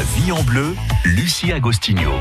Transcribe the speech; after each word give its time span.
La 0.00 0.06
vie 0.16 0.32
en 0.32 0.42
bleu, 0.44 0.74
Lucie 1.04 1.52
Agostinho. 1.52 2.14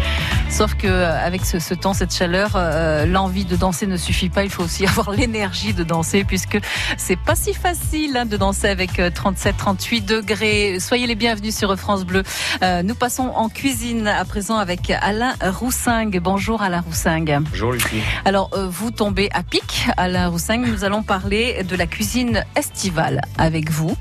Sauf 0.49 0.75
que 0.75 0.87
euh, 0.87 1.25
avec 1.25 1.45
ce, 1.45 1.59
ce 1.59 1.73
temps, 1.73 1.93
cette 1.93 2.13
chaleur, 2.13 2.53
euh, 2.55 3.05
l'envie 3.05 3.45
de 3.45 3.55
danser 3.55 3.85
ne 3.85 3.97
suffit 3.97 4.29
pas. 4.29 4.43
Il 4.43 4.49
faut 4.49 4.63
aussi 4.63 4.85
avoir 4.87 5.11
l'énergie 5.11 5.73
de 5.73 5.83
danser, 5.83 6.23
puisque 6.23 6.59
c'est 6.97 7.19
pas 7.19 7.35
si 7.35 7.53
facile 7.53 8.17
hein, 8.17 8.25
de 8.25 8.35
danser 8.35 8.67
avec 8.67 8.99
37-38 8.99 10.05
degrés. 10.05 10.79
Soyez 10.79 11.07
les 11.07 11.15
bienvenus 11.15 11.55
sur 11.55 11.77
France 11.77 12.03
Bleu. 12.03 12.23
Euh, 12.63 12.81
nous 12.83 12.95
passons 12.95 13.31
en 13.35 13.47
cuisine 13.47 14.07
à 14.07 14.25
présent 14.25 14.57
avec 14.57 14.89
Alain 14.89 15.33
Roussingue. 15.41 16.19
Bonjour 16.19 16.61
Alain 16.61 16.81
Roussingue. 16.81 17.39
Bonjour 17.51 17.71
Lucie. 17.71 18.01
Alors 18.25 18.49
euh, 18.53 18.67
vous 18.67 18.91
tombez 18.91 19.29
à 19.31 19.43
pic, 19.43 19.87
Alain 19.97 20.27
Roussingue. 20.27 20.65
Nous 20.67 20.83
allons 20.83 21.03
parler 21.03 21.63
de 21.63 21.75
la 21.75 21.85
cuisine 21.85 22.43
estivale 22.55 23.21
avec 23.37 23.69
vous, 23.69 23.95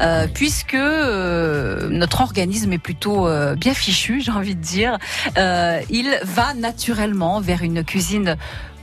euh, 0.00 0.26
puisque 0.32 0.74
euh, 0.74 1.88
notre 1.90 2.22
organisme 2.22 2.72
est 2.72 2.78
plutôt 2.78 3.28
euh, 3.28 3.54
bien 3.54 3.74
fichu, 3.74 4.20
j'ai 4.24 4.32
envie 4.32 4.56
de 4.56 4.62
dire. 4.62 4.98
Euh, 5.36 5.80
il 5.90 6.18
va 6.22 6.54
naturellement 6.54 7.40
vers 7.40 7.62
une 7.62 7.84
cuisine 7.84 8.36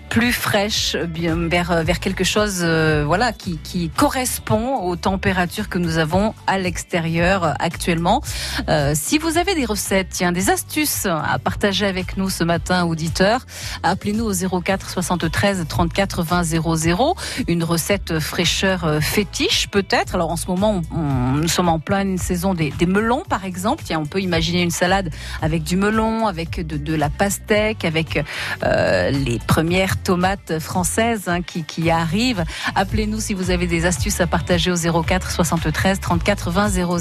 plus 0.09 0.33
fraîche, 0.33 0.95
vers 0.95 1.83
vers 1.83 1.99
quelque 1.99 2.23
chose, 2.23 2.59
euh, 2.61 3.03
voilà, 3.05 3.33
qui, 3.33 3.57
qui 3.57 3.89
correspond 3.89 4.77
aux 4.83 4.95
températures 4.95 5.69
que 5.69 5.77
nous 5.77 5.97
avons 5.97 6.33
à 6.47 6.57
l'extérieur 6.57 7.43
euh, 7.43 7.53
actuellement. 7.59 8.21
Euh, 8.69 8.93
si 8.95 9.17
vous 9.17 9.37
avez 9.37 9.55
des 9.55 9.65
recettes, 9.65 10.09
tiens, 10.11 10.31
des 10.31 10.49
astuces 10.49 11.05
à 11.05 11.37
partager 11.39 11.85
avec 11.85 12.17
nous 12.17 12.29
ce 12.29 12.43
matin, 12.43 12.85
auditeurs, 12.85 13.45
appelez-nous 13.83 14.25
au 14.25 14.61
04 14.61 14.89
73 14.89 15.65
34 15.67 16.23
20 16.23 16.43
00. 16.43 17.15
Une 17.47 17.63
recette 17.63 18.19
fraîcheur 18.19 18.85
euh, 18.85 18.99
fétiche, 18.99 19.67
peut-être. 19.69 20.15
Alors 20.15 20.31
en 20.31 20.37
ce 20.37 20.47
moment, 20.47 20.81
nous 20.93 21.47
sommes 21.47 21.69
en 21.69 21.79
pleine 21.79 22.17
saison 22.17 22.53
des, 22.53 22.71
des 22.71 22.85
melons, 22.85 23.23
par 23.27 23.45
exemple. 23.45 23.83
Tiens, 23.85 23.99
on 23.99 24.05
peut 24.05 24.21
imaginer 24.21 24.61
une 24.61 24.71
salade 24.71 25.09
avec 25.41 25.63
du 25.63 25.75
melon, 25.75 26.27
avec 26.27 26.65
de, 26.65 26.77
de 26.77 26.95
la 26.95 27.09
pastèque, 27.09 27.85
avec 27.85 28.23
euh, 28.63 29.09
les 29.11 29.39
premières 29.39 29.96
tomates 30.03 30.59
françaises 30.59 31.27
hein, 31.27 31.41
qui, 31.41 31.63
qui 31.63 31.89
arrivent. 31.89 32.43
Appelez-nous 32.75 33.19
si 33.19 33.33
vous 33.33 33.51
avez 33.51 33.67
des 33.67 33.85
astuces 33.85 34.21
à 34.21 34.27
partager 34.27 34.71
au 34.71 34.75
04 35.03 35.31
73 35.31 35.99
34 35.99 36.51
20 36.51 36.69
00. 36.69 36.97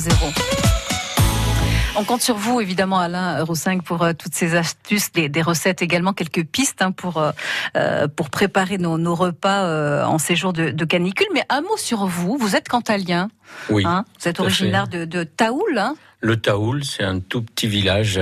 On 1.99 2.05
compte 2.05 2.21
sur 2.21 2.37
vous, 2.37 2.61
évidemment, 2.61 2.99
Alain 2.99 3.43
Roussingue, 3.43 3.83
pour 3.83 4.03
euh, 4.03 4.13
toutes 4.13 4.35
ces 4.35 4.55
astuces, 4.55 5.13
des, 5.13 5.31
des 5.31 5.41
recettes 5.41 5.81
également, 5.81 6.13
quelques 6.13 6.45
pistes 6.45 6.83
hein, 6.83 6.93
pour 6.93 7.17
euh, 7.17 7.31
euh, 7.75 8.07
pour 8.07 8.29
préparer 8.29 8.77
nos, 8.77 8.99
nos 8.99 9.15
repas 9.15 9.65
euh, 9.65 10.05
en 10.05 10.19
séjour 10.19 10.53
de, 10.53 10.69
de 10.71 10.85
canicule. 10.85 11.27
Mais 11.33 11.43
un 11.49 11.63
mot 11.63 11.79
sur 11.79 12.05
vous. 12.05 12.37
Vous 12.37 12.55
êtes 12.55 12.69
cantalien, 12.69 13.29
Oui. 13.71 13.85
hein 13.87 14.05
Vous 14.21 14.29
êtes 14.29 14.41
originaire 14.41 14.89
de, 14.89 15.07
de 15.07 15.25
Taoul, 15.25 15.79
hein 15.79 15.95
Le 16.21 16.37
Taoul, 16.37 16.85
c'est 16.85 17.03
un 17.03 17.19
tout 17.21 17.41
petit 17.41 17.67
village 17.67 18.21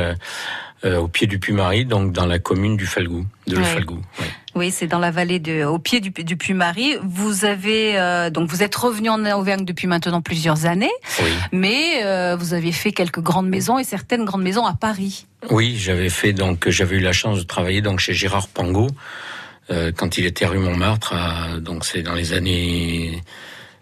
euh, 0.84 0.98
au 0.98 1.08
pied 1.08 1.26
du 1.26 1.38
Puy-Marie, 1.38 1.84
donc 1.86 2.12
dans 2.12 2.26
la 2.26 2.38
commune 2.38 2.76
du 2.76 2.86
Falgou, 2.86 3.24
de 3.46 3.56
Le 3.56 3.62
Ouais. 3.62 3.66
Falgou. 3.68 3.96
ouais. 4.20 4.26
Oui, 4.56 4.70
c'est 4.70 4.86
dans 4.86 4.98
la 5.00 5.10
vallée 5.10 5.40
de, 5.40 5.64
au 5.64 5.78
pied 5.78 6.00
du, 6.00 6.10
du 6.10 6.36
Puy-Marie. 6.36 6.96
Vous 7.02 7.44
avez 7.44 7.98
euh, 7.98 8.30
donc 8.30 8.48
vous 8.50 8.62
êtes 8.62 8.74
revenu 8.76 9.08
en 9.08 9.24
Auvergne 9.36 9.64
depuis 9.64 9.86
maintenant 9.88 10.20
plusieurs 10.22 10.64
années, 10.66 10.92
Oui. 11.22 11.30
mais 11.52 12.04
euh, 12.04 12.36
vous 12.38 12.54
avez 12.54 12.70
fait 12.70 12.92
quelques 12.92 13.20
grandes 13.20 13.48
maisons 13.48 13.78
et 13.78 13.84
certaines 13.84 14.24
grandes 14.24 14.42
maisons 14.42 14.64
à 14.66 14.74
Paris. 14.74 15.26
Oui, 15.50 15.76
j'avais 15.78 16.08
fait 16.10 16.32
donc 16.32 16.68
j'avais 16.68 16.96
eu 16.96 17.00
la 17.00 17.12
chance 17.12 17.38
de 17.38 17.44
travailler 17.44 17.80
donc 17.82 17.98
chez 18.00 18.14
Gérard 18.14 18.46
Pangot 18.48 18.88
euh, 19.70 19.90
quand 19.96 20.18
il 20.18 20.26
était 20.26 20.46
rue 20.46 20.58
Montmartre. 20.58 21.14
à- 21.14 21.58
donc 21.58 21.84
c'est 21.84 22.02
dans 22.02 22.14
les 22.14 22.32
années 22.32 23.22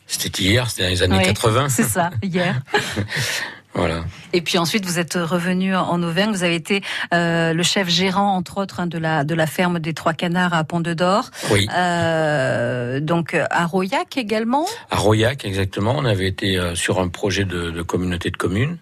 c'était 0.06 0.42
hier, 0.42 0.70
c'était 0.70 0.84
dans 0.84 0.88
les 0.90 1.02
années 1.02 1.18
Oui, 1.18 1.24
80. 1.24 1.68
C'est 1.68 1.82
ça, 1.84 2.10
hier. 2.22 2.62
Voilà. 3.74 4.04
Et 4.34 4.42
puis 4.42 4.58
ensuite, 4.58 4.84
vous 4.84 4.98
êtes 4.98 5.14
revenu 5.14 5.74
en 5.74 6.02
Auvergne. 6.02 6.30
Vous 6.30 6.44
avez 6.44 6.54
été 6.54 6.82
euh, 7.14 7.54
le 7.54 7.62
chef 7.62 7.88
gérant, 7.88 8.36
entre 8.36 8.58
autres, 8.58 8.80
hein, 8.80 8.86
de 8.86 8.98
la 8.98 9.24
de 9.24 9.34
la 9.34 9.46
ferme 9.46 9.78
des 9.78 9.94
Trois 9.94 10.12
Canards 10.12 10.52
à 10.52 10.62
Pont 10.64 10.80
de 10.80 10.92
Dor. 10.92 11.30
Oui. 11.50 11.66
Euh, 11.74 13.00
donc 13.00 13.34
à 13.34 13.64
Royac 13.66 14.16
également? 14.18 14.66
À 14.90 14.96
Royac, 14.96 15.44
exactement. 15.44 15.94
On 15.96 16.04
avait 16.04 16.28
été 16.28 16.58
euh, 16.58 16.74
sur 16.74 17.00
un 17.00 17.08
projet 17.08 17.44
de, 17.44 17.70
de 17.70 17.82
communauté 17.82 18.30
de 18.30 18.36
communes. 18.36 18.76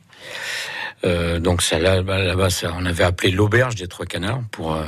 Euh, 1.05 1.39
donc 1.39 1.63
ça 1.63 1.79
là, 1.79 2.03
là-bas, 2.03 2.51
ça, 2.51 2.73
on 2.77 2.85
avait 2.85 3.05
appelé 3.05 3.31
l'auberge 3.31 3.77
des 3.77 3.87
Trois 3.87 4.07
Canards 4.07 4.43
pour 4.51 4.75
euh, 4.75 4.85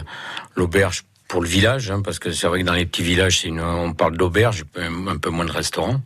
l'auberge 0.56 1.04
pour 1.32 1.41
le 1.41 1.48
village, 1.48 1.91
hein, 1.91 2.03
parce 2.04 2.19
que 2.19 2.31
c'est 2.31 2.47
vrai 2.47 2.60
que 2.60 2.66
dans 2.66 2.75
les 2.75 2.84
petits 2.84 3.03
villages, 3.03 3.47
une, 3.47 3.59
on 3.62 3.94
parle 3.94 4.19
d'auberge, 4.19 4.65
un 4.76 5.16
peu 5.16 5.31
moins 5.31 5.47
de 5.47 5.50
restaurants. 5.50 6.03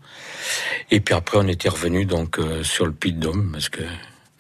Et 0.92 1.00
puis 1.00 1.16
après, 1.16 1.38
on 1.40 1.48
était 1.48 1.68
revenu 1.68 2.04
donc 2.04 2.38
euh, 2.38 2.62
sur 2.62 2.86
le 2.86 2.92
Puy 2.92 3.12
de 3.12 3.18
Dôme, 3.18 3.50
parce 3.52 3.68
que 3.68 3.82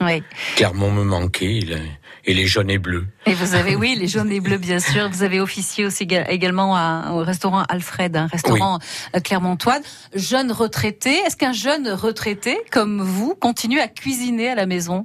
Oui. 0.00 0.22
Clermont 0.54 0.92
me 0.92 1.02
manquait, 1.02 1.56
et, 1.56 1.60
le- 1.62 1.80
et 2.24 2.34
les 2.34 2.46
jaunes 2.46 2.70
et 2.70 2.78
bleus. 2.78 3.04
Et 3.26 3.34
vous 3.34 3.56
avez, 3.56 3.74
oui, 3.74 3.96
les 3.98 4.06
jaunes 4.06 4.30
et 4.30 4.38
bleus, 4.38 4.58
bien 4.58 4.78
sûr. 4.78 5.08
Vous 5.10 5.24
avez 5.24 5.40
officié 5.40 5.84
aussi 5.86 6.04
éga- 6.04 6.28
également 6.30 6.76
à- 6.76 7.10
au 7.14 7.24
restaurant 7.24 7.64
Alfred, 7.68 8.16
un 8.16 8.28
restaurant 8.28 8.78
euh, 9.16 9.18
clermontois. 9.18 9.80
Jeune 10.14 10.52
retraité. 10.52 11.10
Est-ce 11.26 11.36
qu'un 11.36 11.52
jeune 11.52 11.88
retraité 11.88 12.56
comme 12.70 13.02
vous 13.02 13.34
continue 13.34 13.80
à 13.80 13.88
cuisiner 13.88 14.50
à 14.50 14.54
la 14.54 14.66
maison? 14.66 15.04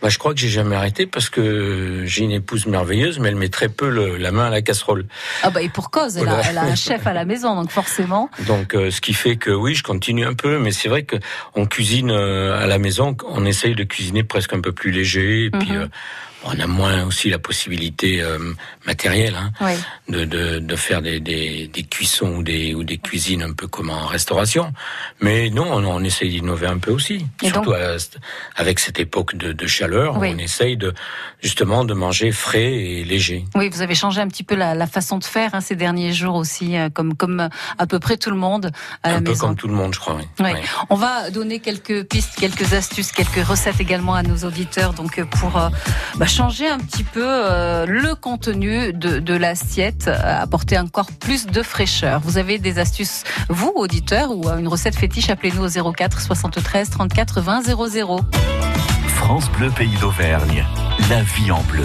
Bah, 0.00 0.08
je 0.10 0.18
crois 0.18 0.32
que 0.32 0.38
j'ai 0.38 0.48
jamais 0.48 0.76
arrêté 0.76 1.06
parce 1.06 1.28
que 1.28 2.04
j'ai 2.06 2.22
une 2.22 2.30
épouse 2.30 2.66
merveilleuse, 2.66 3.18
mais 3.18 3.28
elle 3.30 3.34
met 3.36 3.48
très 3.48 3.68
peu 3.68 3.88
le- 3.90 4.16
la 4.16 4.30
main 4.30 4.46
à 4.46 4.50
la 4.50 4.62
casserole. 4.62 5.06
Ah 5.42 5.50
bah 5.50 5.60
et 5.60 5.68
pour 5.68 5.90
cause, 5.90 6.16
elle 6.16 6.28
a, 6.28 6.34
Voilà. 6.34 6.50
elle 6.50 6.58
a 6.58 6.62
un 6.62 6.74
chef 6.76 7.04
à 7.08 7.12
la 7.12 7.24
maison, 7.24 7.56
donc 7.56 7.70
forcément. 7.70 8.30
Donc, 8.46 8.74
euh, 8.76 8.92
ce 8.92 9.00
qui 9.00 9.12
fait 9.12 9.36
que 9.36 9.50
oui, 9.50 9.74
je 9.74 9.82
continue 9.82 10.24
un 10.24 10.34
peu, 10.34 10.58
mais 10.60 10.70
c'est 10.70 10.88
vrai 10.88 11.02
que 11.02 11.16
on 11.56 11.66
cuisine 11.66 12.10
euh, 12.12 12.62
à 12.62 12.66
la 12.66 12.78
maison, 12.78 13.16
on 13.28 13.44
essaye 13.44 13.74
de 13.74 13.82
cuisiner 13.82 14.22
presque 14.22 14.52
un 14.52 14.60
peu 14.60 14.70
plus 14.70 14.92
léger, 14.92 15.46
et 15.46 15.50
puis 15.50 15.72
Mhm. 15.72 15.76
euh, 15.82 15.86
on 16.44 16.58
a 16.58 16.66
moins 16.66 17.04
aussi 17.04 17.30
la 17.30 17.38
possibilité 17.38 18.20
euh, 18.22 18.38
matérielle 18.86 19.34
hein, 19.36 19.50
Oui. 19.60 19.72
de, 20.08 20.24
de, 20.24 20.58
de 20.60 20.76
faire 20.76 21.02
des, 21.02 21.18
des, 21.20 21.66
des 21.68 21.82
cuissons 21.82 22.36
ou 22.36 22.42
des, 22.42 22.74
ou 22.74 22.84
des 22.84 22.98
cuisines 22.98 23.42
un 23.42 23.52
peu 23.52 23.66
comme 23.66 23.90
en 23.90 24.06
restauration. 24.06 24.72
Mais 25.20 25.50
non, 25.50 25.66
on, 25.72 25.84
on 25.84 26.04
essaye 26.04 26.30
d'innover 26.30 26.66
un 26.68 26.78
peu 26.78 26.92
aussi, 26.92 27.26
Et 27.42 27.48
surtout 27.48 27.72
à- 27.72 27.96
avec 28.56 28.78
cette 28.78 29.00
époque 29.00 29.34
de, 29.36 29.52
de 29.52 29.66
chaleur, 29.66 30.16
Oui. 30.18 30.32
on 30.34 30.38
essaye 30.38 30.76
de 30.76 30.94
justement 31.42 31.84
de 31.84 31.92
manger 31.94 32.30
frais 32.32 32.72
et 32.72 33.04
léger. 33.04 33.44
Oui, 33.54 33.68
vous 33.68 33.82
avez 33.82 33.94
changé 33.96 34.20
un 34.20 34.28
petit 34.28 34.44
peu 34.44 34.54
la, 34.54 34.74
la 34.74 34.86
façon 34.86 35.18
de 35.18 35.24
faire 35.24 35.54
hein, 35.54 35.60
ces 35.60 35.74
derniers 35.76 36.12
jours 36.12 36.36
aussi, 36.36 36.76
euh, 36.76 36.88
comme 36.88 37.14
comme 37.16 37.40
euh, 37.40 37.48
à 37.78 37.86
peu 37.86 37.98
près 37.98 38.16
tout 38.16 38.30
le 38.30 38.36
monde 38.36 38.70
à 39.02 39.10
la 39.10 39.16
un 39.16 39.22
peu 39.22 39.30
maison. 39.30 39.46
comme 39.48 39.56
tout 39.56 39.68
le 39.68 39.74
monde, 39.74 39.92
je 39.94 39.98
crois. 40.00 40.16
Oui. 40.16 40.24
Oui. 40.40 40.50
On 40.90 40.94
va 40.94 41.30
donner 41.30 41.58
quelques 41.58 42.04
pistes, 42.04 42.36
quelques 42.38 42.74
astuces, 42.74 43.10
quelques 43.12 43.44
recettes 43.44 43.80
également 43.80 44.14
à 44.14 44.22
nos 44.22 44.44
auditeurs, 44.46 44.92
donc 44.94 45.18
euh, 45.18 45.24
pour 45.24 45.56
euh, 45.58 45.68
bah, 46.16 46.26
changer 46.28 46.68
un 46.68 46.78
petit 46.78 47.04
peu 47.04 47.24
euh, 47.24 47.86
le 47.86 48.14
contenu 48.14 48.92
de, 48.92 49.18
de 49.18 49.34
l'assiette, 49.34 50.08
euh, 50.08 50.42
apporter 50.42 50.78
encore 50.78 51.10
plus 51.10 51.46
de 51.46 51.62
fraîcheur. 51.62 52.20
Vous 52.20 52.38
avez 52.38 52.58
des 52.58 52.78
astuces, 52.78 53.24
vous 53.48 53.72
auditeurs, 53.74 54.30
ou 54.30 54.48
une 54.50 54.68
recette 54.68 54.94
fétiche 54.94 55.30
Appelez-nous 55.30 55.64
au 55.78 55.92
04 55.92 56.20
73 56.20 56.90
34 56.90 57.40
20 57.40 57.62
00. 57.62 58.20
France 59.08 59.50
Bleu 59.52 59.70
Pays 59.70 59.96
d'Auvergne. 60.00 60.64
La 61.08 61.22
vie 61.22 61.50
en 61.50 61.62
bleu. 61.62 61.84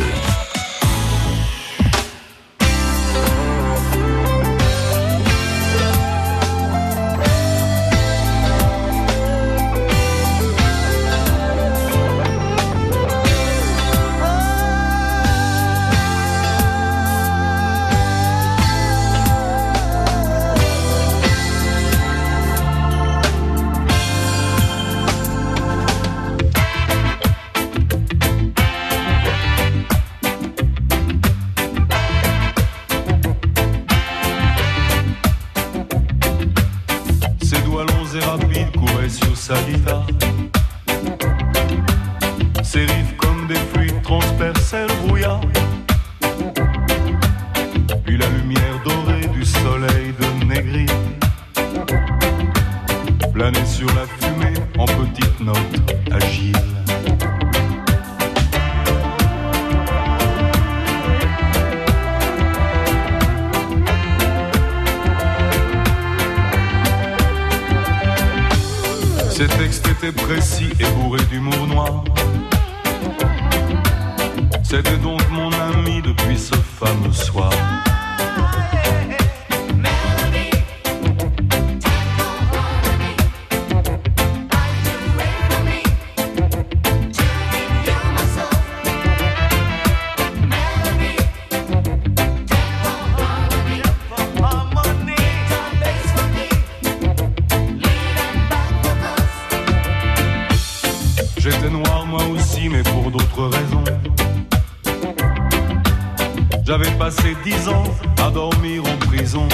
J'avais 106.75 106.97
passé 106.97 107.37
dix 107.43 107.67
ans 107.69 107.83
à 108.17 108.31
dormir 108.31 108.81
en 108.83 108.97
prison. 109.05 109.47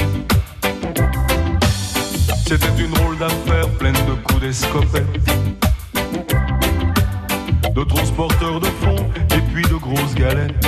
C'était 2.48 2.82
une 2.82 2.92
drôle 2.92 3.18
d'affaire 3.18 3.68
pleine 3.72 3.98
de 4.08 4.14
coups 4.24 4.40
d'escopette, 4.40 5.06
de 7.76 7.84
transporteurs 7.84 8.62
de 8.62 8.68
fonds 8.68 9.06
et 9.36 9.42
puis 9.52 9.64
de 9.64 9.76
grosses 9.76 10.16
galettes. 10.16 10.66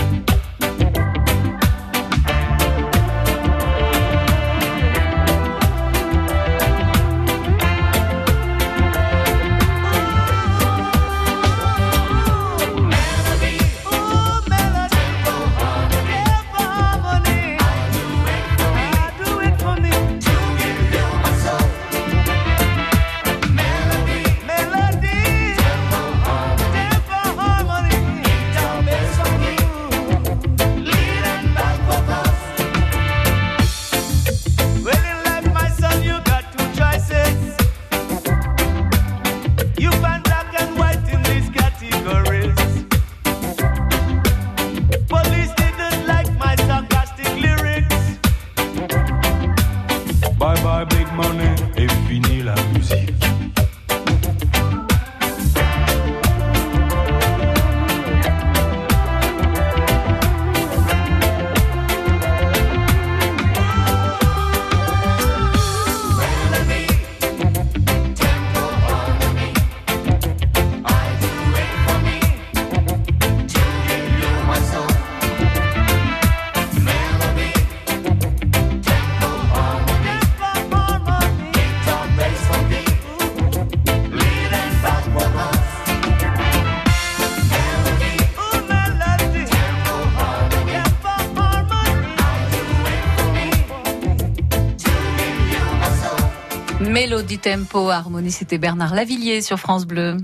Tempo 97.42 97.90
Harmonie, 97.90 98.32
c'était 98.32 98.58
Bernard 98.58 98.94
Lavillier 98.94 99.42
sur 99.42 99.58
France 99.60 99.86
Bleu. 99.86 100.18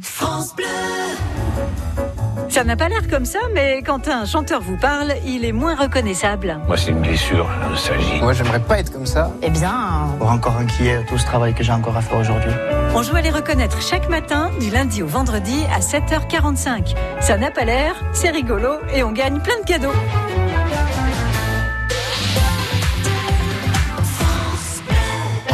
Ça 2.50 2.64
n'a 2.64 2.76
pas 2.76 2.90
l'air 2.90 3.08
comme 3.10 3.26
ça, 3.26 3.40
mais 3.54 3.82
quand 3.86 4.08
un 4.08 4.26
chanteur 4.26 4.62
vous 4.62 4.78
parle, 4.78 5.14
il 5.26 5.44
est 5.46 5.52
moins 5.52 5.76
reconnaissable. 5.76 6.60
Moi, 6.68 6.78
c'est 6.78 6.92
une 6.92 7.02
blessure, 7.02 7.48
la 7.62 7.70
nostalgie. 7.70 8.20
Moi, 8.22 8.34
j'aimerais 8.34 8.60
pas 8.62 8.80
être 8.80 8.92
comme 8.92 9.06
ça. 9.06 9.32
Eh 9.42 9.50
bien, 9.50 10.08
Pour 10.20 10.30
encore 10.32 10.58
inquiet 10.58 11.04
tout 11.08 11.18
ce 11.18 11.26
travail 11.26 11.54
que 11.54 11.64
j'ai 11.64 11.72
encore 11.74 11.98
à 11.98 12.02
faire 12.02 12.18
aujourd'hui. 12.20 12.52
on 12.96 13.02
joue 13.04 13.16
à 13.16 13.22
les 13.22 13.30
reconnaître 13.32 13.82
chaque 13.82 14.10
matin, 14.10 14.50
du 14.60 14.70
lundi 14.70 15.04
au 15.04 15.08
vendredi 15.08 15.60
à 15.76 15.80
7h45. 15.80 16.96
Ça 17.20 17.38
n'a 17.38 17.52
pas 17.52 17.66
l'air, 17.66 17.94
c'est 18.14 18.30
rigolo 18.30 18.70
et 18.94 19.04
on 19.04 19.12
gagne 19.12 19.40
plein 19.40 19.60
de 19.60 19.66
cadeaux. 19.66 19.94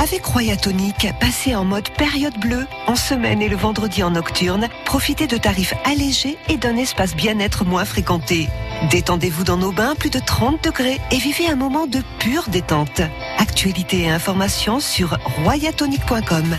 Avec 0.04 0.26
Royatonic, 0.26 1.08
passez 1.22 1.56
en 1.56 1.64
mode 1.64 1.88
période 1.92 2.38
bleue, 2.38 2.68
en 2.88 2.96
semaine 2.98 3.42
et 3.42 3.48
le 3.48 3.56
vendredi 3.56 4.04
en 4.04 4.12
nocturne, 4.12 4.68
profitez 4.84 5.28
de 5.28 5.38
tarifs 5.38 5.74
allégés 5.86 6.38
et 6.50 6.58
d'un 6.58 6.76
espace 6.76 7.16
bien-être 7.16 7.64
moins 7.64 7.86
fréquenté. 7.86 8.50
Détendez-vous 8.92 9.46
dans 9.46 9.56
nos 9.56 9.72
bains 9.72 9.96
plus 9.96 10.10
de 10.10 10.20
30 10.20 10.62
degrés 10.62 11.00
et 11.12 11.18
vivez 11.20 11.48
un 11.48 11.56
moment 11.56 11.88
de 11.88 12.02
pure 12.20 12.50
détente. 12.50 13.00
Actualités 13.38 14.02
et 14.02 14.10
informations 14.10 14.82
sur 14.82 15.18
royatonic.com. 15.46 16.58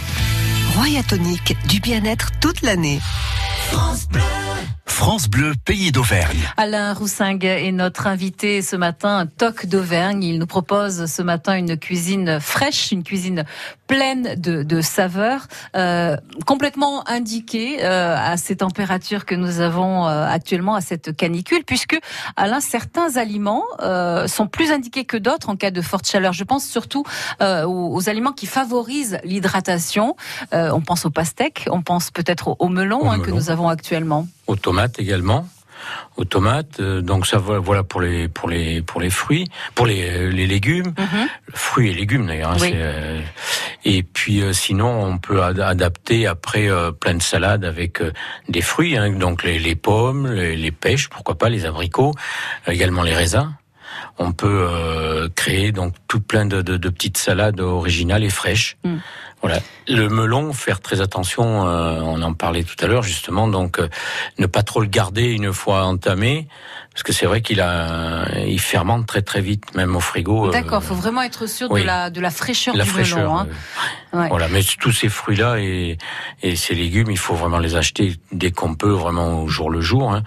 Royatonic, 0.77 1.55
du 1.69 1.81
bien-être 1.81 2.31
toute 2.41 2.63
l'année. 2.63 2.99
France 4.87 5.29
Bleu, 5.29 5.53
pays 5.65 5.93
d'Auvergne. 5.93 6.39
Alain 6.57 6.95
Roussingue 6.95 7.45
est 7.45 7.73
notre 7.73 8.07
invité 8.07 8.63
ce 8.63 8.75
matin, 8.75 9.27
Toc 9.27 9.67
d'Auvergne. 9.67 10.23
Il 10.23 10.39
nous 10.39 10.47
propose 10.47 11.07
ce 11.07 11.21
matin 11.21 11.57
une 11.57 11.77
cuisine 11.77 12.41
fraîche, 12.41 12.91
une 12.91 13.03
cuisine 13.03 13.45
pleine 13.87 14.35
de, 14.37 14.63
de 14.63 14.81
saveurs, 14.81 15.47
euh, 15.77 16.17
complètement 16.47 17.07
indiquée 17.07 17.85
euh, 17.85 18.17
à 18.17 18.39
ces 18.39 18.57
températures 18.57 19.27
que 19.27 19.35
nous 19.35 19.61
avons 19.61 20.07
euh, 20.07 20.27
actuellement, 20.27 20.75
à 20.75 20.81
cette 20.81 21.15
canicule, 21.15 21.65
puisque 21.67 21.99
Alain, 22.37 22.61
certains 22.61 23.17
aliments 23.17 23.65
euh, 23.81 24.27
sont 24.27 24.47
plus 24.47 24.73
indiqués 24.73 25.05
que 25.05 25.19
d'autres 25.19 25.51
en 25.51 25.57
cas 25.57 25.71
de 25.71 25.83
forte 25.83 26.07
chaleur. 26.09 26.33
Je 26.33 26.45
pense 26.45 26.65
surtout 26.65 27.05
euh, 27.43 27.65
aux, 27.67 27.95
aux 27.95 28.09
aliments 28.09 28.33
qui 28.33 28.47
favorisent 28.47 29.19
l'hydratation. 29.23 30.17
Euh, 30.55 30.71
on 30.73 30.81
pense 30.81 31.05
aux 31.05 31.11
pastèques, 31.11 31.67
on 31.71 31.83
pense 31.83 32.11
peut-être 32.11 32.49
au, 32.49 32.57
au 32.59 32.69
melon, 32.69 33.03
Au 33.03 33.11
hein, 33.11 33.19
que 33.19 33.31
nous 33.31 33.51
avons 33.51 33.64
actuellement. 33.69 34.27
aux 34.47 34.57
tomates 34.57 34.99
également 34.99 35.49
aux 36.17 36.25
tomates 36.25 36.81
euh, 36.81 37.03
donc 37.03 37.27
ça 37.27 37.37
voilà 37.37 37.83
pour 37.83 38.01
les 38.01 38.27
pour 38.29 38.49
les 38.49 38.81
pour 38.81 39.01
les 39.03 39.11
fruits 39.11 39.47
pour 39.75 39.85
les, 39.87 40.03
euh, 40.09 40.31
les 40.31 40.47
légumes 40.47 40.95
Mhm. 40.99 41.29
fruits 41.53 41.91
et 41.91 41.95
légumes 41.95 42.27
d'ailleurs 42.27 42.53
hein, 42.53 42.57
Oui. 42.61 42.71
euh, 42.75 43.21
et 43.85 44.03
puis 44.03 44.41
sinon 44.53 44.89
on 45.05 45.19
peut 45.19 45.43
ad- 45.43 45.61
adapter 45.61 46.27
après 46.27 46.69
plein 47.01 47.15
de 47.15 47.23
salades 47.23 47.65
avec 47.67 48.01
des 48.49 48.63
fruits 48.63 48.97
hein, 48.97 49.11
donc 49.11 49.43
les, 49.45 49.59
les 49.59 49.75
pommes 49.75 50.33
les, 50.33 50.57
les 50.57 50.71
pêches 50.71 51.09
pourquoi 51.11 51.37
pas 51.37 51.51
les 51.51 51.67
abricots 51.67 52.15
également 52.67 53.03
les 53.03 53.15
raisins 53.15 53.55
on 54.19 54.33
peut 54.33 54.69
euh, 54.71 55.29
créer 55.35 55.73
donc 55.73 55.95
tout 56.09 56.21
plein 56.21 56.47
de, 56.47 56.63
de, 56.63 56.77
de 56.77 56.89
petites 56.89 57.19
salades 57.19 57.61
originales 57.61 58.25
et 58.25 58.31
fraîches. 58.31 58.77
Mm. 58.85 58.97
Voilà. 59.43 59.59
Le 59.89 60.09
melon, 60.09 60.55
faire 60.55 60.81
très 60.81 61.03
attention. 61.03 61.69
euh, 61.69 62.01
on 62.01 62.23
en 62.23 62.33
parlait 62.33 62.65
tout 62.65 62.83
à 62.83 62.87
l'heure 62.87 63.03
justement. 63.03 63.47
Donc, 63.47 63.79
euh, 63.79 63.89
ne 64.39 64.47
pas 64.47 64.63
trop 64.63 64.81
le 64.81 64.87
garder 64.87 65.25
une 65.33 65.53
fois 65.53 65.85
entamé, 65.85 66.49
parce 66.91 67.03
que 67.03 67.13
c'est 67.13 67.27
vrai 67.27 67.43
qu'il 67.43 67.61
a, 67.61 68.25
il 68.47 68.59
fermente 68.59 69.07
très 69.07 69.21
très 69.21 69.43
vite, 69.43 69.75
même 69.75 69.95
au 69.97 70.01
frigo. 70.01 70.51
D'accord, 70.51 70.83
faut 70.83 70.95
vraiment 70.95 71.21
être 71.21 71.47
sûr 71.47 71.71
oui. 71.71 71.83
de 71.83 71.87
la 71.87 72.09
de 72.09 72.23
la 72.23 72.31
fraîcheur 72.31 72.75
la 72.75 72.85
du 72.85 72.91
fraîcheur. 72.91 73.19
melon. 73.19 73.37
Hein. 73.39 73.49
Ouais. 74.15 74.29
Voilà, 74.29 74.49
mais 74.49 74.63
tous 74.81 74.93
ces 74.93 75.11
fruits-là 75.11 75.59
et, 75.59 75.99
et 76.43 76.57
ces 76.57 76.75
légumes, 76.75 77.11
il 77.11 77.19
faut 77.19 77.35
vraiment 77.35 77.59
les 77.59 77.77
acheter 77.77 78.17
dès 78.33 78.51
qu'on 78.51 78.75
peut, 78.75 78.93
vraiment 78.93 79.43
au 79.43 79.49
jour 79.49 79.69
le 79.69 79.83
jour. 79.83 80.11
Hein. 80.11 80.23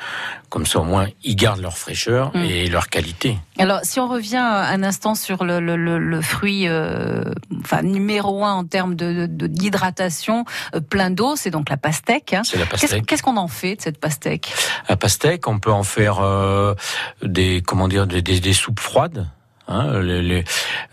Comme 0.49 0.65
ça, 0.65 0.79
au 0.79 0.83
moins, 0.85 1.07
ils 1.23 1.35
gardent 1.35 1.59
leur 1.61 1.77
fraîcheur 1.77 2.31
Mm. 2.33 2.43
et 2.45 2.67
leur 2.67 2.87
qualité. 2.87 3.37
Alors, 3.59 3.79
si 3.83 3.99
on 3.99 4.07
revient 4.07 4.37
un 4.37 4.81
instant 4.81 5.13
sur 5.13 5.43
le, 5.43 5.59
le, 5.59 5.75
le, 5.75 5.97
le 5.99 6.21
fruit, 6.21 6.67
euh, 6.67 7.23
enfin 7.59 7.81
numéro 7.81 8.45
un 8.45 8.53
en 8.53 8.63
termes 8.65 8.95
de 8.95 9.25
de- 9.29 9.47
d'hydratation, 9.47 10.45
euh, 10.73 10.79
plein 10.79 11.09
d'eau, 11.11 11.35
c'est 11.35 11.49
donc 11.51 11.69
la 11.69 11.75
pastèque. 11.77 12.33
hein. 12.33 12.43
C'est 12.45 12.57
la 12.57 12.65
Qu'est-ce 12.65 12.81
pastèque. 12.81 13.05
qu'est-ce 13.05 13.23
qu'on 13.23 13.35
en 13.37 13.47
fait 13.49 13.75
de 13.75 13.81
cette 13.81 13.99
pastèque? 13.99 14.53
À 14.87 14.95
pastèque, 14.95 15.47
on 15.47 15.59
peut 15.59 15.71
en 15.71 15.83
faire 15.83 16.19
euh, 16.21 16.75
des 17.23 17.61
comment 17.61 17.87
dire 17.89 18.07
des, 18.07 18.21
des, 18.21 18.39
des 18.39 18.53
soupes 18.53 18.79
froides. 18.79 19.27
Hein, 19.69 19.99
les, 20.01 20.21
les, 20.21 20.43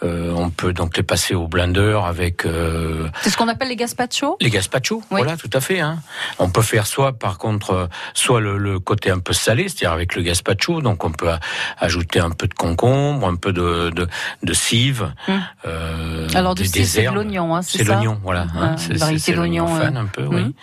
euh, 0.02 0.32
on 0.36 0.50
peut 0.50 0.72
donc 0.72 0.96
les 0.96 1.02
passer 1.04 1.34
au 1.34 1.46
blender 1.46 1.98
avec. 2.04 2.44
Euh, 2.44 3.08
C'est 3.22 3.30
ce 3.30 3.36
qu'on 3.36 3.48
appelle 3.48 3.68
les 3.68 3.76
gazpacho? 3.76 4.36
Les 4.40 4.50
gazpacho, 4.50 4.96
Oui. 5.10 5.20
voilà, 5.22 5.36
tout 5.36 5.50
à 5.52 5.60
fait. 5.60 5.80
Hein. 5.80 5.98
On 6.40 6.50
peut 6.50 6.62
faire 6.62 6.86
soit, 6.86 7.12
par 7.12 7.38
contre, 7.38 7.70
euh, 7.70 7.86
soit 8.14 8.40
le, 8.40 8.56
le 8.58 8.80
côté 8.80 9.10
un 9.10 9.20
peu 9.20 9.32
salé, 9.32 9.64
c'est-à-dire 9.68 9.92
avec 9.92 10.16
le 10.16 10.22
gazpacho, 10.22 10.80
donc 10.80 11.04
on 11.04 11.12
peut 11.12 11.30
ajouter 11.78 12.18
un 12.18 12.30
peu 12.30 12.48
de 12.48 12.54
concombre, 12.54 13.26
un 13.28 13.36
peu 13.36 13.52
de, 13.52 13.90
de, 13.90 14.08
de 14.42 14.52
cive, 14.52 15.12
Hum. 15.28 15.40
euh, 15.66 16.28
Alors, 16.34 16.54
du 16.54 16.62
des, 16.62 16.68
cive, 16.68 16.84
c'est 16.86 17.04
de 17.06 17.10
l'oignon, 17.14 17.54
hein, 17.54 17.62
c'est 17.62 17.78
C'est 17.78 17.84
ça? 17.84 17.94
l'oignon, 17.94 18.18
voilà. 18.24 18.46
hein. 18.58 18.74
Ouais, 18.88 19.18
C'est- 19.18 19.32
l'oignon 19.34 19.66
fan 19.68 19.96
un 19.96 20.06
peu, 20.06 20.22
hum. 20.24 20.34
oui. 20.34 20.54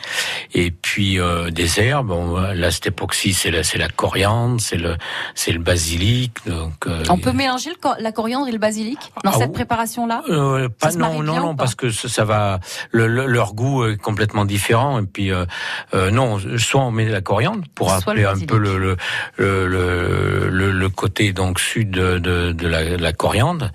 Et 0.53 0.71
puis 0.71 1.17
des 1.51 1.79
herbes. 1.79 2.07
Bon, 2.07 2.35
là, 2.39 2.71
cette 2.71 2.87
époque-ci, 2.87 3.33
c'est 3.33 3.51
la, 3.51 3.61
la 3.75 3.87
coriandre, 3.89 4.59
c'est 4.59 4.75
le, 4.77 4.97
c'est 5.35 5.51
le 5.53 5.59
basilic. 5.59 6.33
Donc, 6.45 6.87
On 7.09 7.17
peut 7.17 7.31
mélanger 7.31 7.69
le 7.69 7.75
la 8.01 8.11
coriandre 8.11 8.47
et 8.47 8.51
le 8.51 8.57
basilic 8.57 8.99
dans 9.23 9.31
Ah, 9.31 9.37
cette 9.37 9.53
préparation-là? 9.53 10.23
Euh, 10.29 10.69
pas 10.69 10.91
non 10.91 11.21
non 11.23 11.39
non 11.39 11.55
parce 11.55 11.75
que 11.75 11.89
ça, 11.91 12.09
ça 12.09 12.25
va 12.25 12.59
le, 12.91 13.07
le- 13.07 13.25
leur 13.27 13.53
goût 13.53 13.85
est 13.85 13.97
complètement 13.97 14.45
différent 14.45 14.99
et 14.99 15.05
puis 15.05 15.31
euh, 15.31 15.45
euh, 15.93 16.11
non 16.11 16.39
soit 16.57 16.81
on 16.81 16.91
met 16.91 17.05
de 17.05 17.11
la 17.11 17.21
coriandre 17.21 17.63
pour 17.75 17.89
le 18.13 18.27
un 18.27 18.39
peu 18.39 18.57
le 18.57 18.97
le, 19.37 20.89
côté 20.89 21.33
donc 21.33 21.59
sud 21.59 21.91
de, 21.91 22.19
de, 22.19 22.51
de 22.51 22.67
la, 22.67 22.83
de 22.97 23.01
la 23.01 23.13
coriandre 23.13 23.71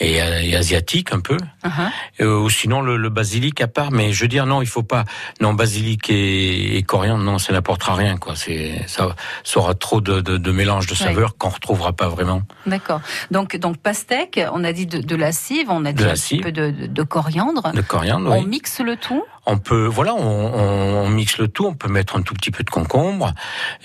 et, 0.00 0.14
et 0.16 0.56
asiatique 0.56 1.12
un 1.12 1.20
peu. 1.20 1.36
Uh-huh. 1.64 2.24
Ou 2.26 2.50
sinon 2.50 2.80
le, 2.80 3.08
basilic 3.08 3.60
à 3.60 3.68
part 3.68 3.90
mais 3.92 4.12
je 4.12 4.22
veux 4.22 4.28
dire 4.28 4.46
non 4.46 4.62
il 4.62 4.66
faut 4.68 4.82
pas 4.82 5.04
non 5.40 5.54
basilic 5.54 6.10
et, 6.10 6.76
et 6.76 6.82
coriandre 6.82 7.22
non 7.22 7.38
ça 7.38 7.52
n'apportera 7.52 7.94
rien 7.94 8.16
quoi. 8.16 8.34
C'est 8.36 8.82
ça, 8.86 9.14
ça 9.44 9.60
aura 9.60 9.74
trop 9.74 10.00
de, 10.00 10.20
de, 10.20 10.36
de 10.36 10.50
mélange 10.52 10.86
de 10.86 10.94
saveurs 10.94 11.36
qu'on 11.36 11.48
retrouvera 11.50 11.92
pas 11.92 12.08
vraiment. 12.08 12.42
D'accord. 12.66 13.00
Donc, 13.30 13.56
donc 13.64 13.78
pastèque, 13.78 14.38
on 14.52 14.62
a 14.62 14.72
dit 14.74 14.84
de, 14.86 14.98
de 14.98 15.16
la 15.16 15.32
cive, 15.32 15.70
on 15.70 15.84
a 15.86 15.92
dit 15.92 16.04
la 16.04 16.10
un 16.10 16.14
petit 16.14 16.38
peu 16.38 16.52
de, 16.52 16.70
de- 16.70 16.86
de 16.86 17.02
coriandre. 17.02 17.72
de 17.72 17.80
coriandre 17.80 18.30
On 18.30 18.40
oui. 18.42 18.46
mixe 18.46 18.80
le 18.80 18.96
tout. 18.96 19.24
On 19.46 19.56
peut, 19.58 19.86
voilà, 19.86 20.14
on, 20.14 20.20
on- 20.20 21.04
on 21.06 21.08
mixe 21.08 21.38
le 21.38 21.48
tout. 21.48 21.64
On 21.66 21.74
peut 21.74 21.88
mettre 21.88 22.16
un 22.16 22.22
tout 22.22 22.34
petit 22.34 22.50
peu 22.50 22.62
de 22.62 22.68
concombre, 22.70 23.32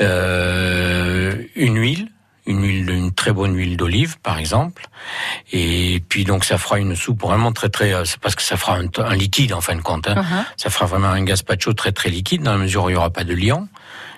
euh, 0.01 1.43
une 1.55 1.77
huile, 1.77 2.09
une 2.45 2.63
huile, 2.63 2.89
une 2.89 3.11
très 3.13 3.31
bonne 3.31 3.55
huile 3.55 3.77
d'olive, 3.77 4.19
par 4.19 4.37
exemple. 4.37 4.87
Et 5.53 6.01
puis 6.09 6.23
donc 6.25 6.43
ça 6.43 6.57
fera 6.57 6.79
une 6.79 6.95
soupe 6.95 7.21
vraiment 7.21 7.51
très 7.53 7.69
très, 7.69 7.93
euh, 7.93 8.05
c'est 8.05 8.19
parce 8.19 8.35
que 8.35 8.41
ça 8.41 8.57
fera 8.57 8.77
un, 8.77 8.87
un 8.97 9.15
liquide 9.15 9.53
en 9.53 9.61
fin 9.61 9.75
de 9.75 9.81
compte. 9.81 10.07
hein. 10.09 10.15
Uh-huh. 10.15 10.43
Ça 10.57 10.69
fera 10.69 10.85
vraiment 10.87 11.07
un 11.09 11.23
gazpacho 11.23 11.73
très 11.73 11.91
très 11.91 12.09
liquide 12.09 12.41
dans 12.43 12.51
la 12.51 12.57
mesure 12.57 12.83
où 12.85 12.89
il 12.89 12.93
n'y 12.93 12.97
aura 12.97 13.11
pas 13.11 13.23
de 13.23 13.33
liant. 13.33 13.67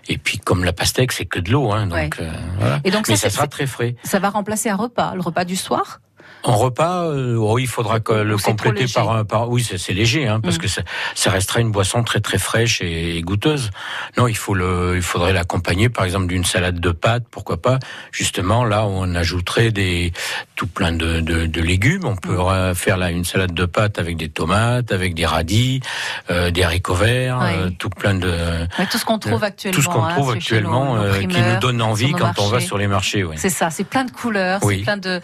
Et 0.08 0.18
puis 0.18 0.38
comme 0.40 0.64
la 0.64 0.74
pastèque, 0.74 1.12
c'est 1.12 1.26
que 1.26 1.40
de 1.40 1.52
l'eau, 1.52 1.72
hein, 1.72 1.86
donc 1.88 1.94
Ouais. 1.96 2.10
euh, 2.22 2.32
voilà. 2.58 2.80
Et 2.84 2.92
donc 2.92 3.08
Mais 3.08 3.16
ça, 3.16 3.30
sera 3.30 3.48
très 3.48 3.68
frais. 3.68 3.96
Ça 4.04 4.20
va 4.20 4.30
remplacer 4.30 4.70
un 4.70 4.76
repas, 4.76 5.14
le 5.16 5.22
repas 5.22 5.46
du 5.46 5.56
soir? 5.56 6.02
En 6.44 6.58
repas, 6.58 7.06
euh, 7.06 7.36
oh, 7.38 7.60
il 7.60 7.68
faudra 7.68 8.00
que 8.00 8.14
le 8.14 8.36
compléter 8.38 8.86
par, 8.92 9.12
un- 9.12 9.26
par 9.26 9.50
oui, 9.50 9.64
c'est 9.64 9.94
léger, 9.94 10.28
hein, 10.28 10.40
parce 10.42 10.56
Mm. 10.56 10.60
que 10.62 10.68
ça, 10.68 10.82
ça 11.14 11.30
restera 11.30 11.60
une 11.60 11.72
boisson 11.72 12.04
très 12.04 12.20
très 12.20 12.40
fraîche 12.40 12.82
et, 12.82 13.18
et 13.18 13.22
goûteuse. 13.22 13.70
Non, 14.18 14.28
il 14.28 14.36
faut 14.36 14.56
le, 14.56 14.94
il 14.96 15.02
faudrait 15.04 15.34
l'accompagner, 15.34 15.90
par 15.90 16.04
exemple, 16.04 16.26
d'une 16.28 16.44
salade 16.44 16.80
de 16.80 16.90
pâtes, 16.92 17.26
pourquoi 17.30 17.62
pas. 17.62 17.78
Justement, 18.12 18.64
là, 18.66 18.86
on 18.88 19.14
ajouterait 19.14 19.72
des 19.72 20.14
tout 20.56 20.66
plein 20.68 20.92
de, 20.92 21.20
de, 21.20 21.46
de 21.46 21.62
légumes. 21.62 22.06
On 22.06 22.16
peut 22.16 22.40
euh, 22.40 22.74
faire 22.74 22.98
là 22.98 23.12
une 23.12 23.26
salade 23.26 23.54
de 23.54 23.66
pâtes 23.66 24.00
avec 24.00 24.18
des 24.18 24.30
tomates, 24.30 24.92
avec 24.92 25.14
des 25.14 25.26
radis, 25.28 25.82
euh, 26.32 26.50
des 26.52 26.64
haricots 26.64 26.96
verts, 26.96 27.40
Oui. 27.42 27.50
euh, 27.56 27.70
tout 27.78 27.90
plein 27.90 28.16
de 28.16 28.32
tout 28.92 28.98
ce 28.98 29.06
qu'on 29.06 29.20
trouve 29.20 29.44
actuellement. 29.44 29.76
tout 29.76 29.82
ce 29.84 29.88
qu'on 29.90 30.04
hein, 30.04 30.14
trouve 30.16 30.32
actuellement 30.32 30.96
nos 30.96 31.04
euh, 31.04 31.20
qui 31.20 31.28
nous 31.42 31.60
donne 31.60 31.82
envie 31.84 32.12
quand 32.14 32.34
on 32.40 32.48
va 32.48 32.60
sur 32.60 32.78
les 32.80 32.88
marchés. 32.88 33.24
Oui. 33.24 33.36
C'est 33.38 33.50
ça, 33.50 33.70
c'est 33.70 33.84
plein 33.84 34.06
de 34.06 34.12
couleurs, 34.12 34.60
c'est 34.68 34.78
plein 34.78 34.98
de. 34.98 35.22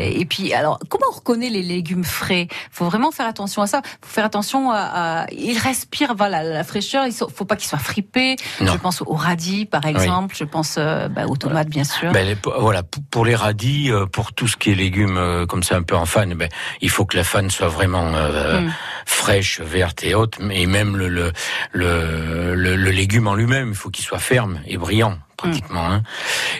Et 0.00 0.24
puis, 0.24 0.53
alors, 0.54 0.78
comment 0.88 1.06
on 1.12 1.14
reconnaît 1.16 1.50
les 1.50 1.62
légumes 1.62 2.04
frais? 2.04 2.48
Faut 2.70 2.84
vraiment 2.86 3.10
faire 3.10 3.26
attention 3.26 3.62
à 3.62 3.66
ça. 3.66 3.82
Faut 4.02 4.12
faire 4.14 4.24
attention 4.24 4.70
à. 4.70 4.78
à- 5.22 5.26
Ils 5.32 5.58
respirent, 5.58 6.14
voilà, 6.16 6.42
la 6.42 6.64
fraîcheur. 6.64 7.06
Il 7.06 7.12
faut 7.12 7.44
pas 7.44 7.56
qu'ils 7.56 7.68
soient 7.68 7.78
fripés. 7.78 8.36
Non. 8.60 8.72
Je 8.72 8.78
pense 8.78 9.02
au 9.02 9.14
radis, 9.14 9.66
par 9.66 9.84
exemple. 9.86 10.34
Je 10.38 10.44
pense 10.44 10.76
euh, 10.78 11.08
bah, 11.08 11.26
aux 11.26 11.36
tomates, 11.36 11.68
bien 11.68 11.84
sûr. 11.84 12.12
Ben, 12.12 12.26
les- 12.26 12.36
voilà, 12.58 12.82
pour- 13.10 13.24
les 13.24 13.34
radis, 13.34 13.90
euh, 13.90 14.06
pour 14.06 14.32
tout 14.32 14.48
ce 14.48 14.56
qui 14.56 14.70
est 14.70 14.74
légumes 14.74 15.16
euh, 15.16 15.46
comme 15.46 15.62
ça 15.62 15.76
un 15.76 15.82
peu 15.82 15.96
en 15.96 16.06
fan, 16.06 16.34
ben, 16.34 16.48
il 16.80 16.90
faut 16.90 17.04
que 17.04 17.16
la 17.16 17.24
fan 17.24 17.50
soit 17.50 17.68
vraiment 17.68 18.12
euh, 18.14 18.60
Mm. 18.60 18.72
fraîche, 19.06 19.60
verte 19.60 20.04
et 20.04 20.14
haute, 20.14 20.38
et 20.50 20.66
même 20.66 20.96
le 20.96 21.08
le, 21.08 21.32
le, 21.72 22.54
le- 22.54 22.76
le 22.76 22.90
légume 22.90 23.26
en 23.26 23.34
lui-même, 23.34 23.70
il 23.70 23.74
faut 23.74 23.90
qu'il 23.90 24.04
soit 24.04 24.18
ferme 24.18 24.60
et 24.66 24.76
brillant 24.76 25.18
pratiquement. 25.50 25.86
Hein. 25.90 26.02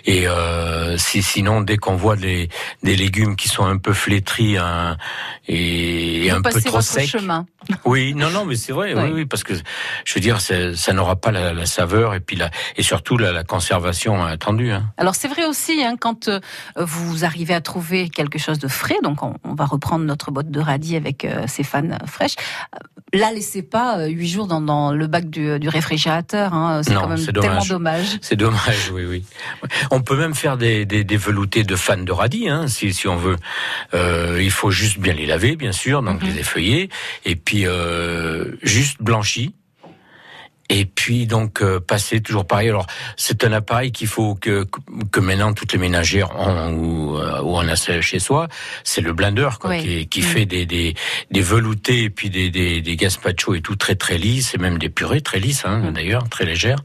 Et 0.05 0.27
euh, 0.29 0.97
si, 0.99 1.23
sinon, 1.23 1.61
dès 1.61 1.77
qu'on 1.77 1.97
voit 1.97 2.17
des, 2.17 2.49
des 2.83 2.97
légumes 2.97 3.37
qui 3.37 3.49
sont 3.49 3.65
un 3.65 3.79
peu 3.79 3.93
flétris 3.93 4.57
hein, 4.59 4.97
et, 5.47 6.27
et 6.27 6.31
un 6.31 6.43
peu 6.43 6.61
trop 6.61 6.81
secs, 6.81 7.07
chemin. 7.07 7.47
oui, 7.85 8.15
non, 8.15 8.31
non, 8.31 8.45
mais 8.45 8.57
c'est 8.57 8.73
vrai, 8.73 8.95
Oui. 8.95 9.03
oui, 9.05 9.11
oui, 9.15 9.25
parce 9.27 9.43
que 9.45 9.55
je 10.05 10.15
veux 10.15 10.21
dire, 10.21 10.39
ça 10.41 10.93
n'aura 10.93 11.17
pas 11.17 11.31
la, 11.31 11.53
la 11.53 11.67
saveur 11.67 12.15
et 12.15 12.21
puis 12.21 12.37
la, 12.37 12.51
et 12.77 12.83
surtout 12.83 13.17
la, 13.17 13.33
la 13.33 13.45
conservation 13.45 14.23
attendue. 14.25 14.71
Hein. 14.73 14.85
Alors 14.99 15.15
c'est 15.15 15.29
vrai 15.29 15.45
aussi 15.45 15.83
hein, 15.83 15.97
quand 15.99 16.29
euh, 16.29 16.41
vous 16.77 17.25
arrivez 17.25 17.55
à 17.55 17.61
trouver 17.61 18.09
quelque 18.11 18.39
chose 18.39 18.59
de 18.59 18.69
frais, 18.69 18.99
donc 19.03 19.23
on, 19.23 19.37
on 19.45 19.55
va 19.55 19.65
reprendre 19.65 20.05
notre 20.05 20.31
botte 20.31 20.51
de 20.51 20.61
radis 20.61 20.97
avec 20.97 21.25
euh, 21.25 21.45
ces 21.47 21.63
fans 21.65 21.83
fraîches. 22.07 22.37
euh, 22.75 22.79
Là, 23.13 23.31
laissez 23.33 23.63
pas 23.63 23.99
euh, 24.01 24.07
huit 24.09 24.29
jours 24.29 24.49
dans, 24.49 24.61
dans 24.61 24.91
le 24.93 25.07
bac 25.07 25.31
du, 25.31 25.61
du 25.61 25.69
réfrigérateur. 25.69 26.53
C'est 26.83 26.95
quand 26.95 27.07
même 27.07 27.25
tellement 27.25 27.65
dommage. 27.65 28.19
C'est 28.21 28.35
dommage, 28.35 28.74
oui, 28.93 29.05
oui. 29.05 29.25
On 29.91 30.01
peut 30.03 30.17
même 30.17 30.35
faire 30.35 30.57
des, 30.57 30.85
des, 30.87 31.05
des 31.05 31.17
veloutés 31.17 31.65
de 31.65 31.77
fans 31.77 31.97
de 31.97 32.13
radis, 32.13 32.49
hein, 32.49 32.67
si, 32.69 32.93
si 32.93 33.09
on 33.09 33.17
veut. 33.17 33.37
Euh, 33.95 34.41
il 34.43 34.51
faut 34.51 34.71
juste 34.71 34.99
bien 34.99 35.13
les 35.15 35.27
laver, 35.27 35.57
bien 35.57 35.73
sûr, 35.73 36.03
donc 36.03 36.23
Mhm. 36.23 36.29
les 36.29 36.39
effeuiller, 36.41 36.89
et 37.25 37.37
puis 37.37 37.67
euh, 37.67 38.53
juste 38.63 39.03
blanchis. 39.03 39.55
Et 40.71 40.87
puis 40.87 41.27
donc 41.27 41.61
euh, 41.61 41.79
passer 41.79 42.21
toujours 42.23 42.47
pareil. 42.47 42.71
Alors 42.71 42.87
c'est 43.17 43.45
un 43.45 43.53
appareil 43.53 43.93
qu'il 43.93 44.07
faut 44.07 44.35
que 44.35 44.67
que 45.13 45.21
maintenant 45.21 45.53
toutes 45.53 45.73
les 45.73 45.79
ménagères 45.79 46.35
ont 46.41 46.73
ou, 46.73 47.19
euh, 47.19 47.43
ou 47.43 47.57
on 47.57 47.69
a 47.69 47.75
chez 47.77 48.19
soi. 48.19 48.49
C'est 48.83 49.03
le 49.03 49.13
blender 49.13 49.51
quoi, 49.61 49.71
Oui. 49.71 49.83
qui, 49.83 50.07
qui 50.09 50.21
Mm. 50.21 50.23
fait 50.25 50.47
des, 50.47 50.65
des 50.65 50.95
des 51.31 51.41
veloutés 51.43 52.05
et 52.05 52.11
puis 52.11 52.31
des 52.31 52.49
des, 52.51 52.81
des 52.81 52.97
gazpacho 52.97 53.55
et 53.55 53.61
tout 53.61 53.77
très 53.77 53.95
très 53.95 54.17
lisses 54.17 54.55
et 54.55 54.59
même 54.59 54.79
des 54.79 54.89
purées 54.89 55.21
très 55.21 55.39
lisses 55.39 55.65
hein, 55.67 55.79
Mm. 55.91 55.93
d'ailleurs 55.93 56.29
très 56.31 56.47
légères. 56.47 56.79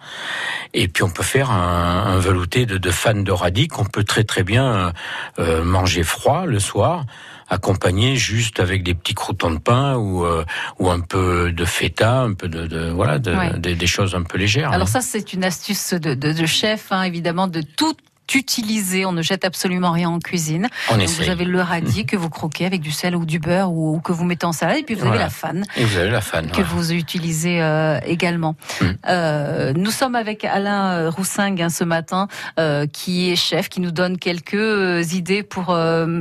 Et 0.74 0.88
puis 0.90 1.04
on 1.04 1.10
peut 1.10 1.24
faire 1.24 1.50
un, 1.52 2.16
un 2.16 2.20
velouté 2.20 2.66
de, 2.66 2.78
de 2.78 2.92
fan 2.92 3.24
de 3.24 3.32
radis 3.32 3.70
qu'on 3.70 3.86
peut 3.86 4.04
très 4.04 4.26
très 4.26 4.44
bien 4.44 4.92
euh, 5.40 5.64
manger 5.64 6.04
froid 6.04 6.46
le 6.46 6.60
soir, 6.60 7.06
accompagné 7.50 8.16
juste 8.16 8.60
avec 8.60 8.84
des 8.84 8.94
petits 8.94 9.14
croutons 9.14 9.52
de 9.52 9.60
pain 9.60 9.96
ou 9.96 10.26
euh, 10.26 10.46
ou 10.78 10.90
un 10.90 11.00
peu 11.00 11.52
de 11.52 11.66
feta, 11.66 12.22
un 12.22 12.34
peu 12.34 12.48
de, 12.48 12.68
de 12.68 12.90
voilà, 12.90 13.20
de, 13.20 13.34
Ouais. 13.34 13.58
des, 13.60 13.76
des 13.76 13.88
choses 13.88 14.16
un 14.16 14.24
peu 14.24 14.38
légères. 14.38 14.72
Alors 14.72 14.88
hein. 14.88 14.92
ça, 14.92 15.02
c'est 15.02 15.34
une 15.34 15.44
astuce 15.44 15.94
de, 15.94 16.14
de, 16.14 16.34
de 16.34 16.46
chef, 16.46 16.92
hein, 16.92 17.04
évidemment, 17.04 17.48
de 17.48 17.62
tout 17.62 17.96
utiliser. 18.36 19.06
On 19.06 19.12
ne 19.12 19.22
jette 19.22 19.46
absolument 19.46 19.92
rien 19.92 20.10
en 20.10 20.20
cuisine. 20.20 20.68
on 20.90 20.94
Donc, 20.96 21.04
essaye. 21.04 21.26
vous 21.26 21.32
avez 21.32 21.46
le 21.46 21.62
radis 21.62 22.06
que 22.06 22.16
vous 22.18 22.30
croquez 22.30 22.66
avec 22.66 22.82
du 22.82 22.92
sel 22.92 23.16
ou 23.16 23.26
du 23.26 23.40
beurre 23.40 23.72
ou, 23.72 23.96
ou 23.96 24.00
que 24.00 24.12
vous 24.12 24.26
mettez 24.26 24.46
en 24.46 24.52
salade, 24.52 24.78
et 24.78 24.84
puis 24.84 24.96
vous 24.96 25.06
avez 25.08 25.18
la 25.18 25.30
fan 25.30 25.66
Et 25.78 25.84
vous 25.86 25.98
avez 25.98 26.10
la 26.10 26.22
fan. 26.22 26.50
que 26.52 26.62
vous 26.62 26.92
utilisez 26.94 27.62
euh, 27.62 28.00
également. 28.06 28.56
Mm. 28.82 28.86
Euh, 29.08 29.74
nous 29.76 29.92
sommes 29.92 30.16
avec 30.16 30.46
Alain 30.46 30.92
euh, 30.92 31.10
Roussingue 31.10 31.62
hein, 31.62 31.70
ce 31.70 31.84
matin, 31.84 32.28
euh, 32.60 32.86
qui 32.88 33.30
est 33.32 33.36
chef, 33.36 33.70
qui 33.70 33.80
nous 33.82 33.92
donne 33.92 34.18
quelques 34.18 35.14
idées 35.14 35.44
pour 35.44 35.76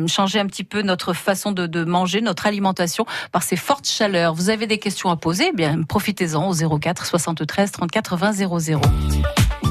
changer 0.07 0.41
un 0.41 0.47
petit 0.47 0.65
peu 0.65 0.83
notre 0.83 1.13
façon 1.13 1.53
de, 1.53 1.67
de 1.67 1.85
manger, 1.85 2.21
notre 2.21 2.47
alimentation 2.47 3.07
par 3.33 3.43
ces 3.43 3.57
fortes 3.57 3.89
chaleurs. 3.89 4.35
Vous 4.35 4.51
avez 4.51 4.67
des 4.67 4.79
questions 4.79 5.11
à 5.11 5.17
poser? 5.17 5.51
Eh 5.53 5.57
Bien, 5.57 5.83
profitez-en 5.83 6.49
au 6.51 6.79
04 6.79 7.07
73 7.07 7.73
34 7.73 8.17
20 8.17 8.33
00. 8.33 8.81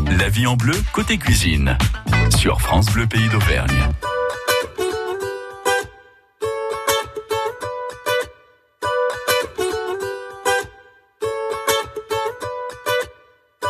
La 0.06 0.30
vie 0.30 0.48
en 0.48 0.56
bleu 0.56 0.76
côté 0.94 1.18
cuisine. 1.18 1.78
Sur 2.38 2.62
France 2.62 2.88
Bleu 2.88 3.08
Pays 3.08 3.28
d'Auvergne. 3.30 3.90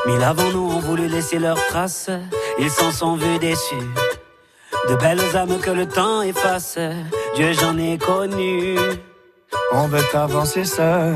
Mille 0.05 0.23
avant 0.23 0.51
nous 0.51 0.69
ont 0.69 0.79
voulu 0.79 1.07
laisser 1.07 1.39
leurs 1.39 1.63
traces, 1.67 2.09
ils 2.59 2.71
s'en 2.71 2.91
sont 2.91 3.15
vus 3.15 3.39
déçus. 3.39 3.75
De 4.89 4.95
belles 4.95 5.35
âmes 5.35 5.59
que 5.59 5.71
le 5.71 5.87
temps 5.87 6.21
efface, 6.21 6.79
Dieu 7.35 7.53
j'en 7.53 7.77
ai 7.77 7.97
connu. 7.97 8.77
On 9.73 9.87
veut 9.87 10.03
avancer 10.13 10.63
seul, 10.63 11.13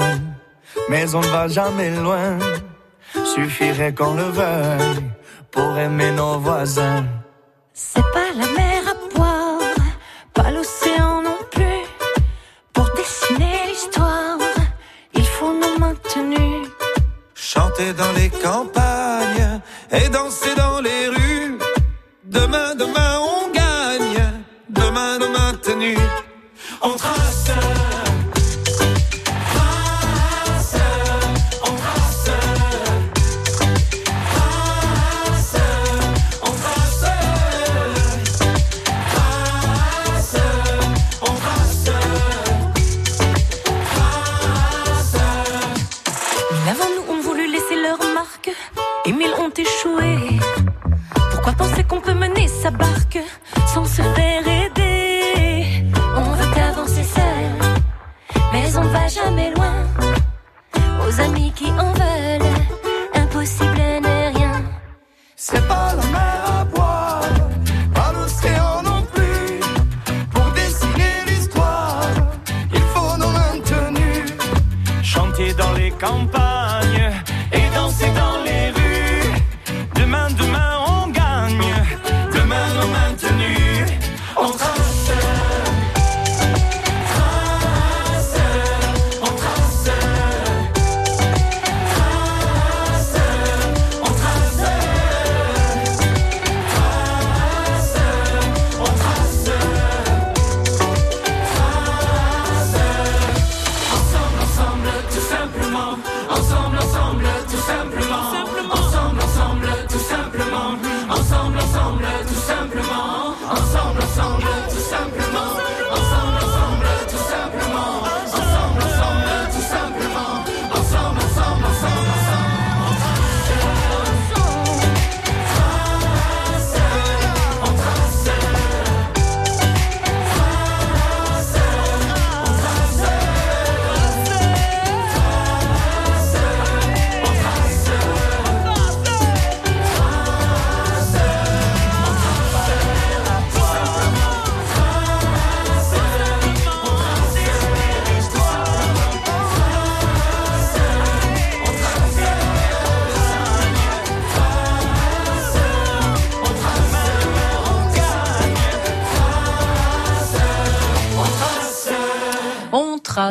mais 0.89 1.15
on 1.15 1.22
ne 1.22 1.27
va 1.27 1.48
jamais 1.48 1.89
loin. 1.96 2.38
Suffirait 3.13 3.94
qu'on 3.94 4.13
le 4.13 4.24
veuille 4.24 5.03
pour 5.51 5.77
aimer 5.77 6.12
nos 6.12 6.39
voisins. 6.39 7.06
C'est 7.74 8.10
pas 8.13 8.32
la 8.36 8.46
mer 8.46 8.82
à 8.94 9.15
boire, 9.15 9.60
pas 10.34 10.51
l'océan 10.51 11.22
non 11.22 11.38
plus. 11.51 11.84
Pour 12.74 12.89
dessiner 12.96 13.68
l'histoire, 13.68 14.38
il 15.13 15.25
faut 15.25 15.53
nos 15.53 15.77
maintenus. 15.80 16.70
Chanter 17.36 17.94
dans 17.94 18.12
les 18.13 18.30
campagnes 18.30 19.62
et 19.91 20.10
danser 20.10 20.56
dans 20.56 20.80
les 20.80 21.08
rues. 21.08 21.58
Demain, 22.24 22.75
demain, 22.75 23.20
on 23.20 23.51
gagne. 23.51 24.24
Demain, 24.70 25.20
demain, 25.20 25.51
maintenu. 25.51 25.98
On 26.82 26.94
trace. 26.96 27.40
Pourquoi 51.43 51.65
penser 51.65 51.83
qu'on 51.83 52.00
peut 52.00 52.13
mener 52.13 52.48
sa 52.48 52.69
barque 52.69 53.17
sans 53.74 53.86
se 53.86 54.03
faire 54.03 54.50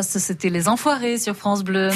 C'était 0.02 0.50
les 0.50 0.68
enfoirés 0.68 1.18
sur 1.18 1.34
France 1.36 1.62
Bleu. 1.64 1.90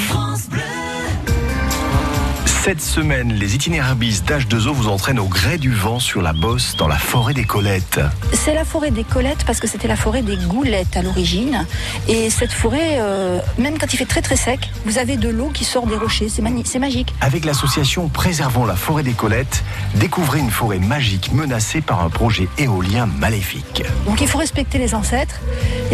Cette 2.46 2.80
semaine, 2.80 3.30
les 3.34 3.54
itinéraristes 3.54 4.26
d'H2O 4.26 4.72
vous 4.72 4.88
entraînent 4.88 5.18
au 5.18 5.26
gré 5.26 5.58
du 5.58 5.70
vent 5.70 5.98
sur 6.00 6.22
la 6.22 6.32
bosse 6.32 6.76
dans 6.78 6.88
la 6.88 6.96
forêt 6.96 7.34
des 7.34 7.44
Colettes. 7.44 8.00
C'est 8.32 8.54
la 8.54 8.64
forêt 8.64 8.90
des 8.90 9.04
Colettes 9.04 9.44
parce 9.44 9.60
que 9.60 9.66
c'était 9.66 9.86
la 9.86 9.96
forêt 9.96 10.22
des 10.22 10.38
Goulettes 10.38 10.96
à 10.96 11.02
l'origine. 11.02 11.66
Et 12.08 12.30
cette 12.30 12.52
forêt, 12.52 12.96
euh, 13.00 13.38
même 13.58 13.76
quand 13.76 13.92
il 13.92 13.98
fait 13.98 14.06
très 14.06 14.22
très 14.22 14.36
sec, 14.36 14.70
vous 14.86 14.96
avez 14.96 15.18
de 15.18 15.28
l'eau 15.28 15.50
qui 15.52 15.64
sort 15.66 15.86
des 15.86 15.94
rochers. 15.96 16.30
C'est 16.30 16.40
mani- 16.40 16.62
c'est 16.64 16.78
magique. 16.78 17.14
Avec 17.20 17.44
l'association 17.44 18.08
Préservons 18.08 18.64
la 18.64 18.76
forêt 18.76 19.02
des 19.02 19.12
Colettes, 19.12 19.62
découvrez 19.96 20.38
une 20.38 20.50
forêt 20.50 20.78
magique 20.78 21.32
menacée 21.34 21.82
par 21.82 22.02
un 22.02 22.08
projet 22.08 22.48
éolien 22.56 23.04
maléfique. 23.04 23.82
Donc 24.06 24.22
il 24.22 24.26
faut 24.28 24.38
respecter 24.38 24.78
les 24.78 24.94
ancêtres. 24.94 25.38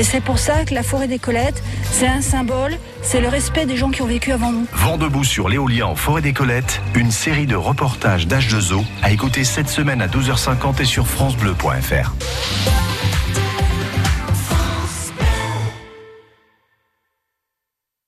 Et 0.00 0.02
c'est 0.02 0.22
pour 0.22 0.38
ça 0.38 0.64
que 0.64 0.72
la 0.72 0.82
forêt 0.82 1.08
des 1.08 1.18
Colettes, 1.18 1.62
c'est 1.92 2.06
un 2.06 2.22
symbole, 2.22 2.74
c'est 3.02 3.20
le 3.20 3.28
respect 3.28 3.66
des 3.66 3.76
gens 3.76 3.90
qui 3.90 4.00
ont 4.00 4.06
vécu 4.06 4.32
avant 4.32 4.50
nous. 4.50 4.66
Vent 4.72 4.96
debout 4.96 5.24
sur 5.24 5.50
l'éolien 5.50 5.88
en 5.88 5.94
forêt 5.94 6.22
des 6.22 6.32
Colettes, 6.32 6.80
une 6.94 7.10
série 7.10 7.44
de 7.44 7.54
reportages 7.54 8.26
d'H2O 8.26 8.82
à 9.02 9.12
écouter 9.12 9.44
cette 9.44 9.68
semaine 9.68 10.00
à 10.00 10.06
12h50 10.06 10.80
et 10.80 10.86
sur 10.86 11.06
francebleu.fr. 11.06 12.14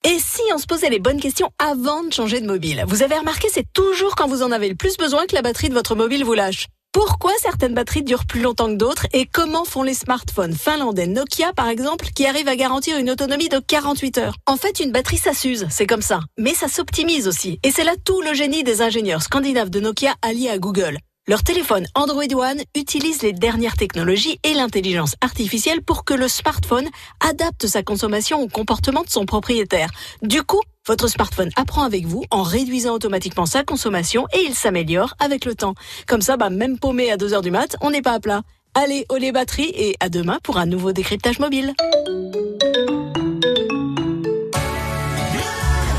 Et 0.03 0.17
si 0.17 0.41
on 0.51 0.57
se 0.57 0.65
posait 0.65 0.89
les 0.89 0.97
bonnes 0.97 1.19
questions 1.19 1.51
avant 1.59 2.03
de 2.03 2.11
changer 2.11 2.41
de 2.41 2.47
mobile? 2.47 2.83
Vous 2.87 3.03
avez 3.03 3.19
remarqué, 3.19 3.49
c'est 3.53 3.71
toujours 3.71 4.15
quand 4.15 4.27
vous 4.27 4.41
en 4.41 4.51
avez 4.51 4.67
le 4.67 4.75
plus 4.75 4.97
besoin 4.97 5.27
que 5.27 5.35
la 5.35 5.43
batterie 5.43 5.69
de 5.69 5.75
votre 5.75 5.93
mobile 5.93 6.23
vous 6.23 6.33
lâche. 6.33 6.69
Pourquoi 6.93 7.31
certaines 7.41 7.73
batteries 7.73 8.03
durent 8.03 8.27
plus 8.27 8.41
longtemps 8.41 8.67
que 8.67 8.75
d'autres 8.77 9.07
et 9.13 9.25
comment 9.25 9.65
font 9.65 9.81
les 9.81 9.95
smartphones 9.95 10.53
finlandais 10.53 11.07
Nokia 11.07 11.51
par 11.51 11.67
exemple 11.67 12.05
qui 12.15 12.27
arrivent 12.27 12.47
à 12.47 12.55
garantir 12.55 12.99
une 12.99 13.09
autonomie 13.09 13.49
de 13.49 13.57
48 13.57 14.19
heures? 14.19 14.35
En 14.45 14.57
fait, 14.57 14.79
une 14.79 14.91
batterie 14.91 15.17
ça 15.17 15.33
s'use, 15.33 15.65
c'est 15.71 15.87
comme 15.87 16.03
ça, 16.03 16.19
mais 16.37 16.53
ça 16.53 16.67
s'optimise 16.67 17.27
aussi. 17.27 17.59
Et 17.63 17.71
c'est 17.71 17.83
là 17.83 17.95
tout 18.05 18.21
le 18.21 18.35
génie 18.35 18.63
des 18.63 18.83
ingénieurs 18.83 19.23
scandinaves 19.23 19.71
de 19.71 19.79
Nokia 19.79 20.13
alliés 20.21 20.49
à 20.49 20.59
Google. 20.59 20.99
Leur 21.27 21.41
téléphone 21.41 21.87
Android 21.95 22.31
One 22.35 22.61
utilise 22.75 23.23
les 23.23 23.33
dernières 23.33 23.77
technologies 23.77 24.39
et 24.43 24.53
l'intelligence 24.53 25.15
artificielle 25.21 25.81
pour 25.81 26.03
que 26.03 26.13
le 26.13 26.27
smartphone 26.27 26.89
adapte 27.21 27.65
sa 27.65 27.81
consommation 27.81 28.41
au 28.41 28.47
comportement 28.49 29.01
de 29.01 29.09
son 29.09 29.25
propriétaire. 29.25 29.89
Du 30.21 30.43
coup, 30.43 30.61
votre 30.87 31.07
smartphone 31.07 31.49
apprend 31.55 31.83
avec 31.83 32.05
vous 32.05 32.23
en 32.29 32.43
réduisant 32.43 32.93
automatiquement 32.93 33.45
sa 33.45 33.63
consommation 33.63 34.27
et 34.33 34.41
il 34.41 34.53
s'améliore 34.53 35.15
avec 35.19 35.45
le 35.45 35.55
temps. 35.55 35.75
Comme 36.07 36.21
ça, 36.21 36.37
bah, 36.37 36.49
même 36.49 36.77
paumé 36.77 37.11
à 37.11 37.17
2 37.17 37.33
heures 37.33 37.41
du 37.41 37.51
mat, 37.51 37.77
on 37.81 37.91
n'est 37.91 38.01
pas 38.01 38.13
à 38.13 38.19
plat. 38.19 38.41
Allez, 38.73 39.05
au 39.09 39.17
les 39.17 39.31
batteries 39.31 39.71
et 39.75 39.95
à 39.99 40.09
demain 40.09 40.39
pour 40.43 40.57
un 40.57 40.65
nouveau 40.65 40.91
décryptage 40.91 41.39
mobile. 41.39 41.73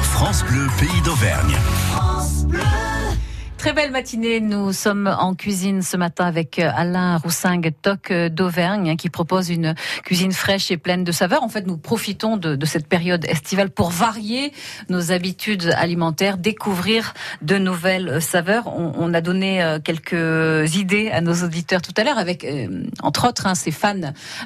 France 0.03 0.45
Bleu, 0.45 0.67
pays 0.79 1.03
d'Auvergne. 1.05 1.55
Très 3.65 3.73
belle 3.73 3.93
matinée. 3.93 4.41
Nous 4.41 4.75
sommes 4.75 5.07
en 5.07 5.35
cuisine 5.35 5.81
ce 5.81 5.97
matin 5.97 6.27
avec 6.27 6.59
euh, 6.59 6.71
Alain 6.77 7.17
Roussingue, 7.17 7.73
toc 7.81 8.11
euh, 8.11 8.29
d'Auvergne, 8.29 8.91
hein, 8.91 8.97
qui 8.97 9.09
propose 9.09 9.49
une 9.49 9.75
cuisine 10.05 10.33
fraîche 10.33 10.71
et 10.71 10.77
pleine 10.77 11.03
de 11.03 11.13
saveurs. 11.13 11.43
En 11.43 11.49
fait, 11.49 11.67
nous 11.67 11.79
profitons 11.79 12.37
de, 12.37 12.57
de 12.57 12.67
cette 12.67 12.87
période 12.87 13.25
estivale 13.25 13.71
pour 13.71 13.89
varier 13.89 14.53
nos 14.91 15.13
habitudes 15.13 15.73
alimentaires, 15.79 16.37
découvrir 16.37 17.15
de 17.41 17.57
nouvelles 17.57 18.09
euh, 18.11 18.21
saveurs. 18.21 18.67
On, 18.67 18.93
on 18.99 19.15
a 19.15 19.23
donné 19.23 19.79
quelques 19.83 20.75
idées 20.77 21.11
à 21.11 21.23
nos 21.23 21.33
auditeurs 21.43 21.81
tout 21.81 21.95
à 21.97 22.05
l'heure 22.05 22.19
avec, 22.19 22.47
entre 23.03 23.27
autres, 23.29 23.47
hein, 23.47 23.55
ces 23.55 23.71
fans 23.71 23.95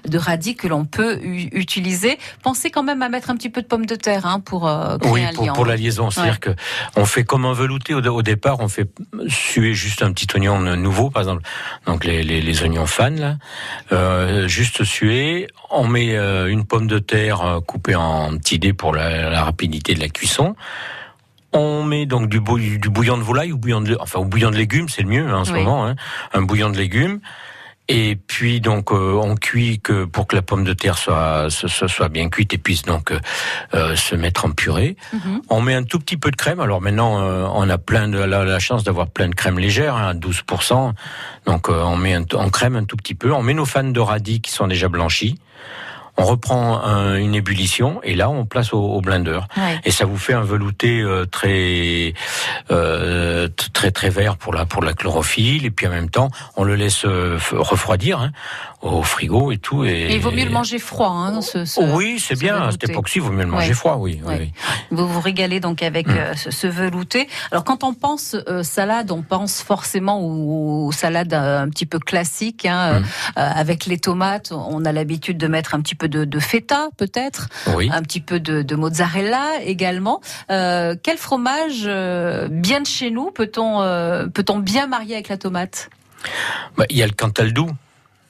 de 0.07 0.17
radis 0.19 0.55
que 0.55 0.69
l'on 0.69 0.85
peut 0.85 1.19
utiliser. 1.25 2.19
Pensez 2.45 2.71
quand 2.71 2.85
même 2.85 3.03
à 3.03 3.09
mettre 3.09 3.31
un 3.31 3.35
petit 3.37 3.51
peu 3.51 3.63
de 3.63 3.67
pommes 3.67 3.87
de 3.87 3.97
terre 3.97 4.27
hein, 4.27 4.39
pour 4.39 4.69
euh, 4.69 4.97
créer 4.99 5.13
Oui, 5.13 5.25
un 5.25 5.33
pour, 5.33 5.45
lien. 5.45 5.53
pour 5.55 5.67
la 5.67 5.75
liaison, 5.75 6.09
c'est-à-dire 6.13 6.35
Ouais. 6.35 6.39
que 6.39 6.51
on 6.95 7.05
fait 7.05 7.25
comme 7.25 7.45
un 7.47 7.53
velouté 7.53 7.95
au, 7.95 8.01
au 8.01 8.23
départ, 8.23 8.61
on 8.61 8.69
fait 8.69 8.89
suer 9.29 9.75
juste 9.75 10.03
un 10.03 10.13
petit 10.13 10.27
oignon 10.35 10.61
nouveau, 10.77 11.11
par 11.11 11.23
exemple, 11.23 11.43
donc 11.87 12.05
les, 12.05 12.23
les, 12.23 12.41
les 12.41 12.63
oignons 12.63 12.87
fans 12.87 13.11
là, 13.11 13.37
euh, 13.93 14.47
juste 14.49 14.85
suer. 14.85 15.49
On 15.71 15.87
met 15.87 16.15
euh, 16.17 16.47
une 16.51 16.65
pomme 16.67 16.87
de 16.87 16.99
terre 16.99 17.41
euh, 17.43 17.61
coupée 17.61 17.95
en 17.95 18.37
petits 18.37 18.59
dés 18.59 18.73
pour 18.73 18.95
la, 18.95 19.31
la 19.31 19.45
rapidité 19.45 19.95
de 19.95 20.01
la 20.01 20.09
cuisson. 20.09 20.55
On 21.55 21.83
met 21.83 22.05
donc 22.05 22.29
du, 22.29 22.41
bou- 22.41 22.59
du 22.59 22.91
bouillon 22.91 23.17
de 23.17 23.23
volaille 23.23 23.53
ou 23.53 23.57
bouillon 23.59 23.81
de, 23.81 23.97
enfin, 24.01 24.19
ou 24.21 24.25
bouillon 24.27 24.51
de 24.51 24.57
légumes, 24.57 24.89
c'est 24.91 25.03
le 25.03 25.09
mieux 25.09 25.27
hein, 25.27 25.39
en 25.39 25.45
ce 25.45 25.53
Oui. 25.53 25.61
moment, 25.65 25.87
hein, 25.87 25.97
un 26.35 26.43
bouillon 26.43 26.69
de 26.69 26.77
légumes. 26.77 27.21
Et 27.89 28.17
puis 28.17 28.61
donc 28.61 28.93
euh, 28.93 29.19
on 29.23 29.35
cuit 29.35 29.81
que 29.81 30.05
pour 30.05 30.27
que 30.27 30.37
la 30.37 30.43
pomme 30.43 30.63
de 30.63 30.75
terre 30.75 30.99
soit 30.99 31.49
soit, 31.49 31.89
soit 31.89 32.09
bien 32.11 32.29
cuite 32.29 32.53
et 32.53 32.59
puisse 32.59 32.83
donc 32.83 33.11
euh, 33.11 33.19
euh, 33.75 33.97
se 33.97 34.15
mettre 34.15 34.45
en 34.45 34.51
purée. 34.51 34.97
Mhm. 35.13 35.41
On 35.49 35.63
met 35.63 35.75
un 35.75 35.85
tout 35.85 35.99
petit 35.99 36.19
peu 36.19 36.31
de 36.31 36.37
crème. 36.37 36.61
Alors 36.61 36.83
maintenant, 36.83 37.21
euh, 37.21 37.47
on 37.53 37.69
a 37.71 37.79
plein 37.79 38.09
de 38.09 38.19
la, 38.19 38.45
la 38.45 38.59
chance 38.59 38.85
d'avoir 38.85 39.09
plein 39.09 39.29
de 39.29 39.35
crème 39.35 39.59
légère, 39.59 39.97
hein, 39.97 40.09
à 40.09 40.15
12%. 40.15 40.93
Donc 41.47 41.71
euh, 41.71 41.83
on 41.83 41.97
met 41.97 42.13
un, 42.15 42.25
en 42.35 42.51
crème 42.51 42.77
un 42.77 42.85
tout 42.85 42.97
petit 42.97 43.15
peu. 43.15 43.33
On 43.33 43.43
met 43.43 43.55
nos 43.55 43.65
fans 43.65 43.85
de 43.85 44.01
radis 44.01 44.41
qui 44.43 44.53
sont 44.53 44.67
déjà 44.67 44.89
blanchis. 44.89 45.39
On 46.21 46.25
reprend 46.25 46.83
un- 46.83 47.15
une 47.17 47.35
ébullition 47.35 48.01
et 48.03 48.15
là 48.17 48.29
on 48.29 48.45
place 48.45 48.73
au, 48.73 48.81
au 48.81 49.01
blender. 49.01 49.39
Ouais. 49.57 49.81
Et 49.85 49.91
ça 49.93 50.05
vous 50.05 50.17
fait 50.19 50.35
un 50.35 50.43
velouté 50.43 51.01
euh, 51.01 51.25
très 51.27 52.13
euh, 52.71 53.49
très 53.73 53.91
très 53.91 54.11
vert 54.11 54.37
pour 54.37 54.53
la 54.53 54.67
pour 54.67 54.83
la 54.83 54.93
chlorophylle 54.95 55.65
et 55.65 55.71
puis 55.71 55.87
en 55.87 55.91
même 55.91 56.11
temps 56.11 56.29
on 56.57 56.65
le 56.65 56.75
laisse 56.75 57.05
euh, 57.05 57.39
refroidir 57.53 58.21
hein, 58.21 58.33
au 58.83 59.03
frigo 59.03 59.53
et 59.53 59.59
tout. 59.59 59.85
Et, 59.85 59.91
Et 59.91 60.15
il 60.17 60.21
vaut 60.21 60.31
mieux 60.31 60.45
le 60.45 60.51
manger 60.51 60.79
froid, 60.79 61.11
hein, 61.11 61.41
ce, 61.41 61.65
ce- 61.65 61.81
Oui, 61.81 62.19
c'est 62.19 62.35
ce 62.35 62.41
bien. 62.41 62.57
À 62.63 62.71
cette 62.73 62.89
époque-ci, 62.89 63.19
il 63.19 63.23
vaut 63.23 63.33
mieux 63.33 63.43
le 63.45 63.51
manger 63.51 63.69
Ouais. 63.69 63.75
froid, 63.75 63.97
oui. 63.99 64.21
oui, 64.25 64.29
Ouais. 64.29 64.39
oui. 64.41 64.97
Vous 64.97 65.07
vous 65.09 65.21
régalez 65.21 65.61
donc 65.61 65.83
avec 65.83 66.07
Mm. 66.09 66.35
ce, 66.37 66.67
velouté. 66.67 67.29
Alors 67.51 67.65
quand 67.65 67.83
on 67.85 67.93
pense 67.95 68.37
euh, 68.49 68.63
salade, 68.63 69.11
on 69.11 69.23
pense 69.23 69.63
forcément 69.63 70.21
aux, 70.21 70.87
aux 70.87 70.93
salades 70.93 71.35
un 71.35 71.69
petit 71.69 71.87
peu 71.87 71.99
classiques, 71.99 72.67
hein, 72.67 73.01
Mm. 73.01 73.05
avec 73.37 73.87
les 73.87 73.99
tomates. 73.99 74.53
On 74.53 74.85
a 74.85 74.93
l'habitude 74.93 75.39
de 75.39 75.47
mettre 75.49 75.75
un 75.75 75.81
petit 75.81 75.95
peu 75.95 76.08
de, 76.09 76.25
de 76.25 76.39
feta, 76.39 76.89
peut-être, 76.97 77.49
Oui. 77.77 77.91
un 77.93 78.03
petit 78.03 78.21
peu 78.21 78.41
de, 78.41 78.63
de 78.63 78.77
mozzarella 78.77 79.63
également. 79.63 80.21
Euh, 80.51 80.95
quel 81.03 81.19
fromage 81.19 81.83
euh, 81.87 82.49
bien 82.51 82.81
de 82.81 82.87
chez 82.87 83.11
nous 83.11 83.31
peut-on 83.31 83.83
euh, 83.83 84.27
peut-on 84.27 84.59
bien 84.59 84.87
marier 84.87 85.15
avec 85.15 85.29
la 85.29 85.37
tomate? 85.39 85.91
Bah, 86.77 86.85
Il 86.91 86.97
y 86.97 87.03
a 87.03 87.07
le 87.07 87.13
Cantal 87.13 87.53
doux. 87.53 87.71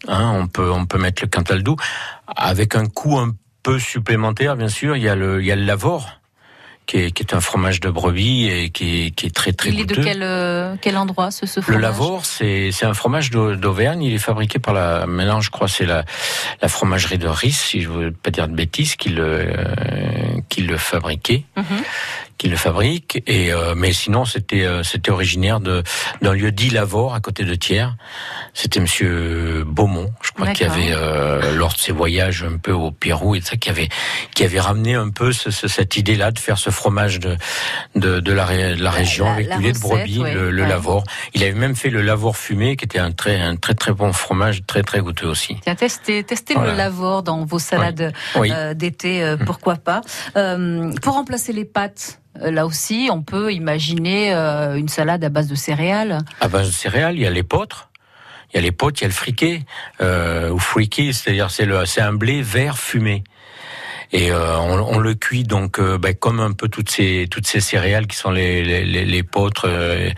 Hein, 0.06 0.32
on 0.34 0.46
peut 0.46 0.70
on 0.70 0.86
peut 0.86 0.98
mettre 0.98 1.22
le 1.22 1.28
Cantal 1.28 1.62
doux 1.62 1.76
avec 2.36 2.76
un 2.76 2.86
coût 2.86 3.18
un 3.18 3.34
peu 3.62 3.78
supplémentaire, 3.78 4.56
bien 4.56 4.68
sûr. 4.68 4.96
Il 4.96 5.02
y 5.02 5.08
a 5.08 5.14
le 5.16 5.40
il 5.40 5.46
y 5.46 5.52
a 5.52 5.56
le 5.56 5.64
Lavore. 5.64 6.20
Qui 6.88 6.96
est, 6.96 7.10
qui 7.10 7.22
est 7.22 7.34
un 7.34 7.40
fromage 7.42 7.80
de 7.80 7.90
brebis 7.90 8.48
et 8.48 8.70
qui 8.70 9.04
est, 9.04 9.10
qui 9.10 9.26
est 9.26 9.30
très 9.34 9.52
très 9.52 9.68
Il 9.68 9.78
est 9.80 9.84
de 9.84 9.94
goûteux. 9.94 10.04
quel 10.04 10.22
euh, 10.22 10.74
quel 10.80 10.96
endroit 10.96 11.30
ce, 11.30 11.44
ce 11.44 11.60
Le 11.60 11.64
fromage 11.64 11.82
Lavore, 11.82 12.24
c'est 12.24 12.70
c'est 12.72 12.86
un 12.86 12.94
fromage 12.94 13.28
d'Au- 13.30 13.56
d'Auvergne. 13.56 14.02
Il 14.02 14.14
est 14.14 14.18
fabriqué 14.18 14.58
par 14.58 14.72
la 14.72 15.06
maintenant, 15.06 15.42
je 15.42 15.50
crois, 15.50 15.68
c'est 15.68 15.84
la 15.84 16.04
la 16.62 16.68
fromagerie 16.68 17.18
de 17.18 17.28
Ris, 17.28 17.52
si 17.52 17.82
je 17.82 17.90
veux 17.90 18.10
pas 18.10 18.30
dire 18.30 18.48
de 18.48 18.54
bêtises, 18.54 18.96
qui 18.96 19.10
le 19.10 19.22
euh, 19.22 20.40
qui 20.48 20.62
le 20.62 20.78
fabriquait, 20.78 21.44
Mhm. 21.58 21.64
Qui 22.38 22.48
le 22.48 22.56
fabrique. 22.56 23.22
Et 23.26 23.52
euh, 23.52 23.74
mais 23.76 23.92
sinon, 23.92 24.24
c'était 24.24 24.64
euh, 24.64 24.82
c'était 24.82 25.10
originaire 25.10 25.60
de 25.60 25.82
d'un 26.22 26.32
lieu 26.32 26.50
dit 26.52 26.70
Lavore 26.70 27.14
à 27.14 27.20
côté 27.20 27.44
de 27.44 27.54
Thiers. 27.54 27.88
C'était 28.54 28.80
Monsieur 28.80 29.64
Beaumont, 29.66 30.10
je 30.22 30.30
crois, 30.32 30.48
qui 30.52 30.64
avait 30.64 30.90
euh, 30.92 31.54
lors 31.56 31.72
de 31.74 31.78
ses 31.78 31.92
voyages 31.92 32.42
un 32.44 32.56
peu 32.58 32.72
au 32.72 32.90
Pérou 32.90 33.34
et 33.34 33.40
ça, 33.40 33.56
qui 33.56 33.68
avait 33.70 33.88
qui 34.34 34.44
avait 34.44 34.60
ramené 34.60 34.94
un 34.94 35.10
peu 35.10 35.32
ce- 35.32 35.50
ce- 35.50 35.68
cette 35.68 35.96
idée-là 35.96 36.30
de 36.30 36.38
faire 36.38 36.58
ce 36.58 36.70
fromage 36.70 37.18
de 37.20 37.36
de, 37.94 38.20
de 38.20 38.32
la, 38.32 38.44
ré- 38.46 38.74
de 38.76 38.82
la 38.82 38.90
région 38.90 39.26
la- 39.26 39.32
avec 39.32 39.56
du 39.56 39.62
lait 39.62 39.72
de 39.72 39.78
brebis, 39.78 40.18
ouais, 40.20 40.34
le, 40.34 40.50
le 40.50 40.62
ouais. 40.62 40.68
Lavore. 40.68 41.04
Il 41.34 41.42
avait 41.42 41.52
même 41.52 41.76
fait 41.76 41.90
le 41.90 42.02
Lavore 42.02 42.36
fumé, 42.36 42.76
qui 42.76 42.84
était 42.84 42.98
un 42.98 43.12
très 43.12 43.40
un 43.40 43.56
très 43.56 43.74
très 43.74 43.92
bon 43.92 44.12
fromage, 44.12 44.62
très 44.66 44.82
très 44.82 45.00
goûteux 45.00 45.26
aussi. 45.26 45.56
Tiens, 45.62 45.74
testez, 45.74 46.22
testez 46.24 46.54
Voilà. 46.54 46.72
le 46.72 46.76
lavore 46.78 47.22
dans 47.22 47.44
vos 47.44 47.58
salades 47.58 48.12
Oui. 48.36 48.50
euh, 48.52 48.74
d'été, 48.74 49.22
euh, 49.22 49.36
pourquoi 49.36 49.76
pas. 49.76 50.00
Euh, 50.36 50.92
pour 51.02 51.14
remplacer 51.14 51.52
les 51.52 51.64
pâtes, 51.64 52.20
là 52.40 52.66
aussi, 52.66 53.08
on 53.12 53.22
peut 53.22 53.52
imaginer 53.52 54.34
euh, 54.34 54.76
une 54.76 54.88
salade 54.88 55.24
à 55.24 55.28
base 55.28 55.48
de 55.48 55.54
céréales. 55.54 56.18
À 56.40 56.48
base 56.48 56.68
de 56.68 56.72
céréales, 56.72 57.16
il 57.16 57.22
y 57.22 57.26
a 57.26 57.30
l'épeautre. 57.30 57.88
Il 58.52 58.56
y 58.56 58.58
a 58.58 58.62
l'épeautre, 58.62 59.00
il 59.00 59.02
y 59.02 59.04
a 59.04 59.08
le 59.08 59.14
friquet, 59.14 59.62
euh, 60.00 60.50
ou 60.50 60.58
friquet, 60.58 61.12
c'est-à-dire 61.12 61.50
c'est 61.50 62.00
un 62.00 62.12
blé 62.14 62.40
vert 62.40 62.78
fumé. 62.78 63.24
Et 64.12 64.30
euh, 64.32 64.56
on, 64.58 64.96
on 64.96 64.98
le 64.98 65.14
cuit 65.14 65.44
donc 65.44 65.78
euh, 65.78 65.98
ben, 65.98 66.14
comme 66.14 66.40
un 66.40 66.52
peu 66.52 66.68
toutes 66.68 66.90
ces 66.90 67.26
toutes 67.30 67.46
ces 67.46 67.60
céréales 67.60 68.06
qui 68.06 68.16
sont 68.16 68.30
les 68.30 68.64
les, 68.64 68.84
les, 68.84 69.04
les 69.04 69.22
potres, 69.22 69.66
euh, 69.68 70.08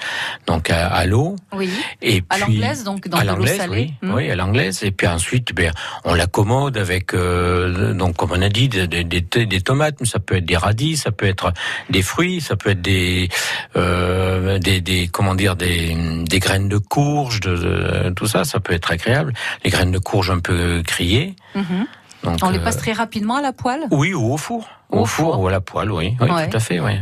donc 0.46 0.70
à, 0.70 0.86
à 0.86 1.06
l'eau. 1.06 1.34
Oui. 1.52 1.70
Et 2.00 2.22
À 2.30 2.34
puis- 2.36 2.40
l'anglaise, 2.56 2.84
donc 2.84 3.08
dans 3.08 3.18
à 3.18 3.24
de 3.24 3.32
l'eau 3.34 3.46
salée. 3.46 3.92
oui, 4.02 4.08
Hmm. 4.08 4.14
oui, 4.14 4.30
à 4.30 4.36
l'anglaise. 4.36 4.82
Et 4.84 4.92
puis 4.92 5.06
ensuite, 5.08 5.52
ben, 5.54 5.72
on 6.04 6.14
l'accommode 6.14 6.76
avec, 6.78 7.14
euh, 7.14 7.92
donc 7.94 8.16
comme 8.16 8.30
on 8.32 8.40
a 8.42 8.48
dit, 8.48 8.68
des, 8.68 8.86
des, 8.86 9.02
des- 9.04 9.46
des 9.46 9.60
tomates, 9.60 9.96
mais 10.00 10.06
ça 10.06 10.18
peut 10.20 10.36
être 10.36 10.46
des 10.46 10.56
radis, 10.56 10.96
ça 10.96 11.10
peut 11.10 11.26
être 11.26 11.52
des 11.90 12.02
fruits, 12.02 12.40
ça 12.40 12.56
peut 12.56 12.70
être 12.70 12.82
des, 12.82 13.28
euh, 13.76 14.58
des, 14.58 14.80
des, 14.80 15.08
comment 15.08 15.34
dire, 15.34 15.56
des, 15.56 15.96
des 16.24 16.38
graines 16.38 16.68
de 16.68 16.78
courge, 16.78 17.40
de, 17.40 17.56
de- 17.56 18.10
tout 18.14 18.26
ça, 18.26 18.44
ça 18.44 18.60
peut 18.60 18.72
être 18.72 18.90
agréable. 18.92 19.32
Les 19.64 19.70
graines 19.70 19.92
de 19.92 19.98
courge 19.98 20.30
un 20.30 20.38
peu 20.40 20.82
grillées. 20.86 21.34
Mhm. 21.54 21.86
Donc, 22.24 22.38
On 22.42 22.50
les 22.50 22.58
euh, 22.58 22.62
passe 22.62 22.76
très 22.76 22.92
rapidement 22.92 23.36
à 23.36 23.42
la 23.42 23.52
poêle? 23.52 23.82
Oui, 23.90 24.12
ou 24.14 24.32
au 24.32 24.36
four. 24.36 24.68
Au, 24.90 25.04
four, 25.06 25.40
ou 25.40 25.48
à 25.48 25.50
la 25.50 25.60
poêle, 25.60 25.90
oui. 25.90 26.16
Oui, 26.20 26.30
Ouais. 26.30 26.48
tout 26.48 26.56
à 26.56 26.60
fait, 26.60 26.80
oui. 26.80 26.92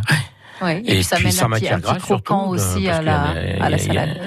Oui. 0.61 0.83
Et, 0.87 0.95
puis 0.97 1.05
ça 1.05 1.19
mène 1.19 1.27
un 1.41 1.51
petit, 1.51 1.69
un 1.69 1.81
petit 1.81 1.99
croquant 1.99 2.49
aussi 2.49 2.89
à 2.89 3.01
la, 3.03 3.35
à 3.61 3.71
la 3.71 3.79
salade. 3.79 4.21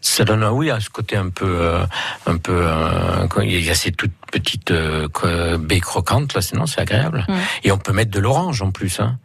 Ça 0.00 0.24
donne, 0.24 0.42
un- 0.42 0.50
oui, 0.50 0.70
à 0.70 0.80
ce 0.80 0.90
côté 0.90 1.16
un 1.16 1.28
peu, 1.30 1.46
euh, 1.46 1.84
un 2.26 2.36
peu, 2.36 2.52
euh, 2.66 3.26
il 3.44 3.64
y 3.64 3.70
a 3.70 3.74
ces 3.74 3.92
toutes 3.92 4.10
petites 4.32 4.72
euh, 4.72 5.06
quoi, 5.08 5.56
baies 5.58 5.78
croquantes 5.80 6.34
là, 6.34 6.40
sinon 6.42 6.66
c'est 6.66 6.80
agréable. 6.80 7.24
Mm. 7.28 7.34
Et 7.64 7.70
on 7.72 7.78
peut 7.78 7.92
mettre 7.92 8.10
de 8.10 8.18
l'orange 8.18 8.62
en 8.62 8.72
plus. 8.72 8.98
Hein. 8.98 9.18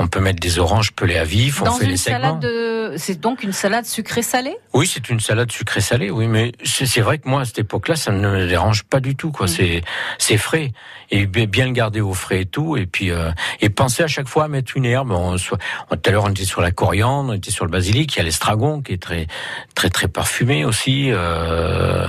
On 0.00 0.06
peut 0.06 0.20
mettre 0.20 0.38
des 0.38 0.58
oranges 0.60 0.92
pelées 0.92 1.18
à 1.18 1.24
vif. 1.24 1.62
Dans 1.62 1.72
on 1.74 1.78
fait 1.78 1.84
une 1.86 1.90
les 1.90 1.96
salade, 1.96 2.38
de... 2.38 2.94
c'est 2.96 3.18
donc 3.20 3.42
une 3.42 3.52
salade 3.52 3.84
sucrée-salée 3.84 4.56
Oui, 4.72 4.86
c'est 4.86 5.08
une 5.10 5.18
salade 5.18 5.50
sucrée-salée, 5.50 6.08
oui, 6.10 6.28
mais 6.28 6.52
c'est 6.64 7.00
vrai 7.00 7.18
que 7.18 7.28
moi, 7.28 7.40
à 7.40 7.44
cette 7.44 7.58
époque-là, 7.58 7.96
ça 7.96 8.12
ne 8.12 8.28
me 8.30 8.46
dérange 8.46 8.84
pas 8.84 9.00
du 9.00 9.16
tout, 9.16 9.32
quoi. 9.32 9.46
Mm. 9.46 9.48
C'est 9.48 9.82
c'est 10.18 10.36
frais 10.38 10.72
et 11.10 11.26
bi- 11.26 11.48
bien 11.48 11.66
le 11.66 11.72
garder 11.72 12.00
au 12.00 12.14
frais 12.14 12.42
et 12.42 12.46
tout, 12.46 12.76
et 12.76 12.86
puis 12.86 13.10
euh, 13.10 13.32
et 13.60 13.70
penser 13.70 14.04
à 14.04 14.08
chaque 14.08 14.28
fois 14.28 14.44
à 14.44 14.48
mettre 14.48 14.76
une 14.76 14.84
herbe. 14.84 15.10
On, 15.10 15.36
soit, 15.36 15.58
on- 15.90 15.96
tout 15.96 16.02
à 16.08 16.12
l'heure, 16.12 16.24
on 16.24 16.30
était 16.30 16.44
sur 16.44 16.60
la 16.60 16.70
coriandre, 16.70 17.30
on 17.30 17.34
était 17.34 17.50
sur 17.50 17.64
le 17.64 17.70
basilic, 17.72 18.14
il 18.14 18.18
y 18.18 18.20
a 18.20 18.24
l'estragon 18.24 18.80
qui 18.82 18.92
est 18.92 19.02
très 19.02 19.26
très 19.74 19.90
très 19.90 20.06
parfumé 20.06 20.64
aussi. 20.64 21.10
Euh, 21.10 22.06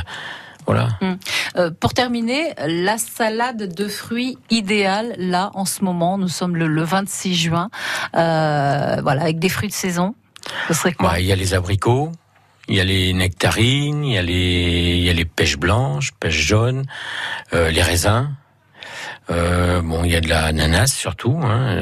voilà. 0.73 0.89
Mm. 1.01 1.13
Euh, 1.58 1.71
pour 1.79 1.93
terminer, 1.93 2.53
la 2.67 2.97
salade 2.97 3.73
de 3.73 3.88
fruits 3.88 4.38
idéale, 4.51 5.15
là, 5.17 5.49
en 5.55 5.65
ce 5.65 5.84
moment, 5.84 6.17
nous 6.17 6.27
sommes 6.27 6.55
le, 6.55 6.67
le 6.67 6.84
26 6.84 7.36
juin, 7.36 7.69
euh, 8.15 8.97
voilà, 9.01 9.21
avec 9.23 9.39
des 9.39 9.49
fruits 9.49 9.69
de 9.69 9.73
saison. 9.73 10.13
Ce 10.67 10.73
serait 10.73 10.93
quoi? 10.93 11.10
Bah, 11.10 11.19
il 11.19 11.25
y 11.25 11.32
a 11.32 11.36
les 11.36 11.53
abricots, 11.53 12.12
il 12.67 12.75
y 12.75 12.79
a 12.79 12.84
les 12.84 13.13
nectarines, 13.13 14.03
il 14.05 14.13
y 14.13 14.17
a 14.17 14.21
les, 14.21 14.95
il 14.97 15.03
y 15.03 15.10
a 15.10 15.13
les 15.13 15.25
pêches 15.25 15.58
blanches, 15.58 16.12
pêches 16.19 16.45
jaunes, 16.45 16.86
euh, 17.53 17.69
les 17.71 17.82
raisins. 17.82 18.29
Bon, 19.27 20.03
il 20.03 20.12
y 20.12 20.15
a 20.15 20.21
de 20.21 20.27
l'ananas 20.29 20.88
surtout, 20.88 21.38
hein, 21.43 21.75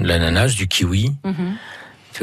de 0.00 0.06
l'ananas, 0.06 0.54
du 0.56 0.66
kiwi. 0.66 1.14
Mhm. 1.24 1.56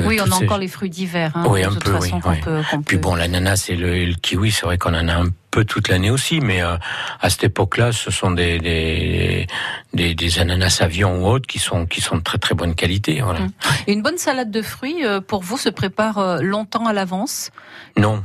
Oui, 0.05 0.19
on 0.21 0.29
a 0.31 0.35
ces- 0.35 0.43
encore 0.45 0.57
les 0.59 0.67
fruits 0.67 0.89
d'hiver. 0.89 1.31
Hein, 1.35 1.45
oui, 1.47 1.63
un 1.63 1.73
peu, 1.73 1.93
façon, 1.93 2.19
oui. 2.25 2.39
peut- 2.43 2.61
Puis 2.85 2.97
peut- 2.97 3.01
bon, 3.01 3.15
l'ananas 3.15 3.65
et 3.69 3.75
le, 3.75 3.95
et 3.95 4.05
le 4.05 4.13
kiwi, 4.15 4.51
c'est 4.51 4.65
vrai 4.65 4.77
qu'on 4.77 4.93
en 4.93 5.07
a 5.07 5.13
un 5.15 5.29
peu 5.51 5.65
toute 5.65 5.87
l'année 5.89 6.09
aussi, 6.09 6.39
mais 6.39 6.61
euh, 6.61 6.77
à 7.19 7.29
cette 7.29 7.43
époque-là, 7.43 7.91
ce 7.91 8.11
sont 8.11 8.31
des, 8.31 8.59
des, 8.59 9.47
des, 9.93 10.15
des 10.15 10.39
ananas 10.39 10.79
avions 10.81 11.23
ou 11.23 11.27
autres 11.27 11.47
qui 11.47 11.59
sont, 11.59 11.85
qui 11.85 12.01
sont 12.01 12.17
de 12.17 12.23
très 12.23 12.37
très 12.37 12.55
bonne 12.55 12.75
qualité. 12.75 13.21
Voilà. 13.21 13.41
Et 13.87 13.93
Une 13.93 14.01
bonne 14.01 14.17
salade 14.17 14.51
de 14.51 14.61
fruits, 14.61 15.05
euh, 15.05 15.21
pour 15.21 15.41
vous, 15.41 15.57
se 15.57 15.69
prépare 15.69 16.17
euh, 16.17 16.41
longtemps 16.41 16.85
à 16.85 16.93
l'avance? 16.93 17.51
Non, 17.97 18.23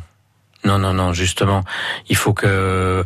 non, 0.64 0.78
non, 0.78 0.94
non. 0.94 1.12
Justement, 1.12 1.62
il 2.08 2.16
faut 2.16 2.32
que 2.34 3.04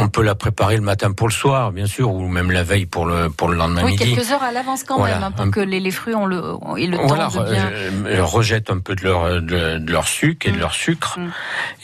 on 0.00 0.08
peut 0.08 0.22
la 0.22 0.34
préparer 0.34 0.76
le 0.76 0.82
matin 0.82 1.12
pour 1.12 1.28
le 1.28 1.32
soir, 1.32 1.72
bien 1.72 1.86
sûr, 1.86 2.10
ou 2.12 2.28
même 2.28 2.50
la 2.50 2.62
veille 2.62 2.86
pour 2.86 3.06
le 3.06 3.28
pour 3.30 3.48
le 3.48 3.56
lendemain 3.56 3.82
Oui, 3.84 3.92
midi. 3.92 4.14
quelques 4.14 4.30
heures 4.32 4.42
à 4.42 4.52
l'avance 4.52 4.84
quand 4.84 4.96
Voilà, 4.98 5.14
même, 5.16 5.24
hein, 5.24 5.30
pour 5.32 5.44
un- 5.46 5.50
que 5.50 5.60
les, 5.60 5.80
les 5.80 5.90
fruits 5.90 6.14
ont 6.14 6.26
le, 6.26 6.40
ont- 6.62 6.76
aient 6.76 6.86
le 6.86 6.96
voilà, 6.98 7.26
temps 7.28 7.44
de 7.44 7.50
bien... 7.50 7.64
re- 7.70 8.06
euh, 8.06 8.24
rejettent 8.24 8.70
un 8.70 8.78
peu 8.78 8.94
de 8.94 9.02
leur 9.04 9.42
de, 9.42 9.78
de 9.78 9.92
leur 9.92 10.06
sucre 10.08 10.46
et 10.46 10.52
de 10.52 10.58
leur 10.58 10.74
sucre. 10.74 11.18
Mm. 11.18 11.28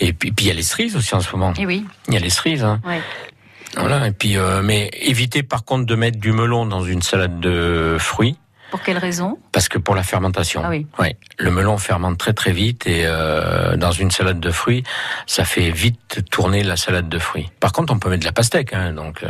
Et 0.01 0.13
puis 0.13 0.33
puis 0.33 0.47
il 0.47 0.49
y 0.49 0.51
a 0.51 0.55
les 0.55 0.63
cerises 0.63 0.97
aussi 0.97 1.15
en 1.15 1.21
ce 1.21 1.31
moment. 1.33 1.53
Et 1.59 1.67
oui. 1.67 1.85
Il 2.09 2.15
y 2.15 2.17
a 2.17 2.21
les 2.21 2.31
cerises. 2.31 2.65
Hein. 2.65 2.81
Ouais. 2.87 3.01
Voilà. 3.77 4.07
Et 4.07 4.13
puis 4.13 4.37
euh, 4.37 4.63
mais 4.63 4.91
évitez 5.03 5.43
par 5.43 5.65
contre 5.65 5.87
de 5.87 5.95
mettre 5.95 6.19
du 6.21 6.33
melon 6.33 6.65
dans 6.67 6.83
une 6.85 7.03
salade 7.03 7.41
de 7.41 7.97
fruits. 7.99 8.37
Pour 8.75 8.83
quelle 8.83 8.99
raison? 8.99 9.39
Parce 9.53 9.69
que 9.69 9.79
pour 9.79 9.95
la 9.95 10.03
fermentation, 10.03 10.61
Ah 10.65 10.69
oui. 10.69 10.89
ouais, 10.99 11.17
le 11.39 11.53
melon 11.53 11.79
fermente 11.79 12.19
très 12.19 12.33
très 12.33 12.51
vite 12.51 12.89
et 12.89 13.03
euh, 13.07 13.77
dans 13.77 13.93
une 13.93 14.11
salade 14.11 14.41
de 14.41 14.51
fruits, 14.51 14.83
ça 15.29 15.45
fait 15.45 15.71
vite 15.71 16.29
tourner 16.33 16.65
la 16.65 16.75
salade 16.77 17.09
de 17.09 17.21
fruits. 17.21 17.49
Par 17.61 17.71
contre, 17.71 17.93
on 17.93 18.01
peut 18.01 18.11
mettre 18.11 18.23
de 18.23 18.27
la 18.27 18.33
pastèque, 18.33 18.73
hein, 18.73 18.93
donc 18.93 19.23
euh, 19.23 19.29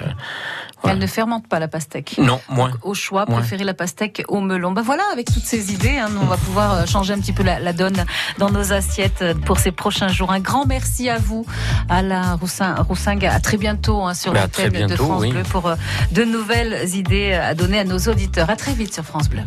Elle 0.90 0.98
ne 0.98 1.06
fermente 1.06 1.46
pas 1.48 1.58
la 1.58 1.68
pastèque. 1.68 2.16
non, 2.18 2.40
moins. 2.48 2.70
Au 2.82 2.94
choix, 2.94 3.24
Ouais. 3.28 3.34
préférez 3.36 3.64
la 3.64 3.74
pastèque 3.74 4.22
au 4.28 4.40
melon. 4.40 4.72
Ben 4.72 4.82
voilà, 4.82 5.02
avec 5.12 5.26
toutes 5.32 5.44
ces 5.44 5.72
idées, 5.72 5.96
hein, 5.98 6.08
on 6.20 6.26
va 6.26 6.36
pouvoir 6.36 6.72
euh, 6.74 6.86
changer 6.86 7.12
un 7.14 7.18
petit 7.18 7.32
peu 7.32 7.42
la, 7.42 7.58
la 7.58 7.72
donne 7.72 8.04
dans 8.38 8.50
nos 8.50 8.72
assiettes 8.72 9.22
euh, 9.22 9.34
pour 9.34 9.58
ces 9.58 9.72
prochains 9.72 10.08
jours. 10.08 10.32
Un 10.32 10.40
grand 10.40 10.66
merci 10.66 11.08
à 11.08 11.18
vous, 11.18 11.46
Alain 11.88 12.34
Roussin, 12.34 12.74
Roussingue. 12.74 13.24
À 13.26 13.40
très 13.40 13.56
bientôt 13.56 14.02
hein, 14.02 14.14
sur 14.14 14.32
très 14.32 14.68
l'antenne 14.68 14.86
de 14.88 14.96
France 14.96 15.22
oui. 15.22 15.30
Bleu 15.30 15.42
pour 15.44 15.66
euh, 15.66 15.76
de 16.12 16.24
nouvelles 16.24 16.94
idées 16.94 17.32
à 17.32 17.54
donner 17.54 17.78
à 17.78 17.84
nos 17.84 17.98
auditeurs. 17.98 18.50
À 18.50 18.56
très 18.56 18.72
vite 18.72 18.92
sur 18.94 19.04
France 19.04 19.28
Bleu. 19.28 19.42